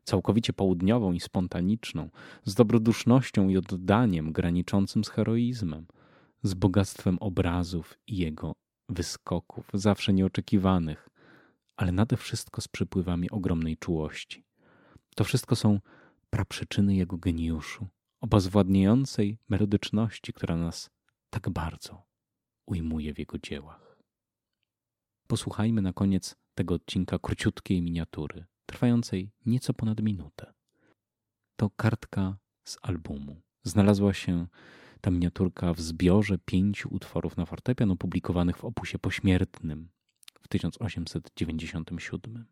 [0.04, 2.10] całkowicie południową i spontaniczną,
[2.46, 5.86] z dobrodusznością i oddaniem graniczącym z heroizmem,
[6.44, 8.54] z bogactwem obrazów i jego
[8.90, 11.10] wyskoków, zawsze nieoczekiwanych,
[11.76, 14.46] ale nade wszystko z przypływami ogromnej czułości.
[15.16, 15.80] To wszystko są
[16.30, 17.88] praprzyczyny jego geniuszu,
[18.22, 20.90] obezwładniającej melodyczności, która nas
[21.30, 22.04] tak bardzo
[22.66, 24.00] ujmuje w jego dziełach.
[25.28, 30.54] Posłuchajmy na koniec tego odcinka króciutkiej miniatury trwającej nieco ponad minutę.
[31.56, 33.42] To kartka z albumu.
[33.64, 34.48] Znalazła się
[35.02, 39.90] Ta miniaturka w zbiorze pięciu utworów na fortepian opublikowanych w opusie pośmiertnym
[40.42, 42.46] w 1897.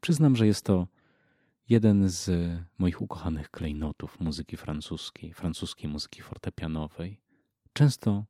[0.00, 0.86] Przyznam, że jest to
[1.68, 2.30] jeden z
[2.78, 7.20] moich ukochanych klejnotów muzyki francuskiej, francuskiej muzyki fortepianowej.
[7.72, 8.24] Często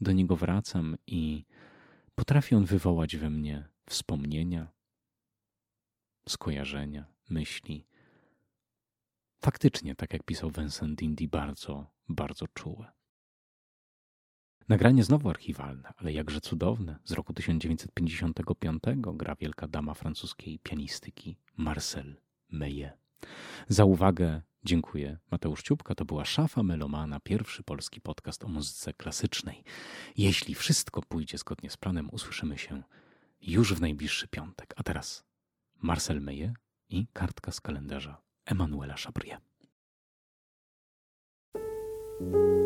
[0.00, 1.44] do niego wracam i
[2.14, 4.68] potrafi on wywołać we mnie wspomnienia,
[6.28, 7.86] skojarzenia, myśli.
[9.40, 12.92] Faktycznie, tak jak pisał Vincent Dindy, bardzo, bardzo czułe.
[14.68, 22.16] Nagranie znowu archiwalne, ale jakże cudowne, z roku 1955 gra wielka dama francuskiej pianistyki Marcel
[22.50, 22.98] Meillet.
[23.68, 25.94] Za uwagę dziękuję Mateusz Ciupka.
[25.94, 29.64] To była Szafa Melomana, pierwszy polski podcast o muzyce klasycznej.
[30.16, 32.82] Jeśli wszystko pójdzie zgodnie z planem, usłyszymy się
[33.40, 34.74] już w najbliższy piątek.
[34.76, 35.24] A teraz
[35.82, 36.54] Marcel Meillet
[36.88, 39.40] i kartka z kalendarza Emanuela Chabrier.
[42.18, 42.65] thank you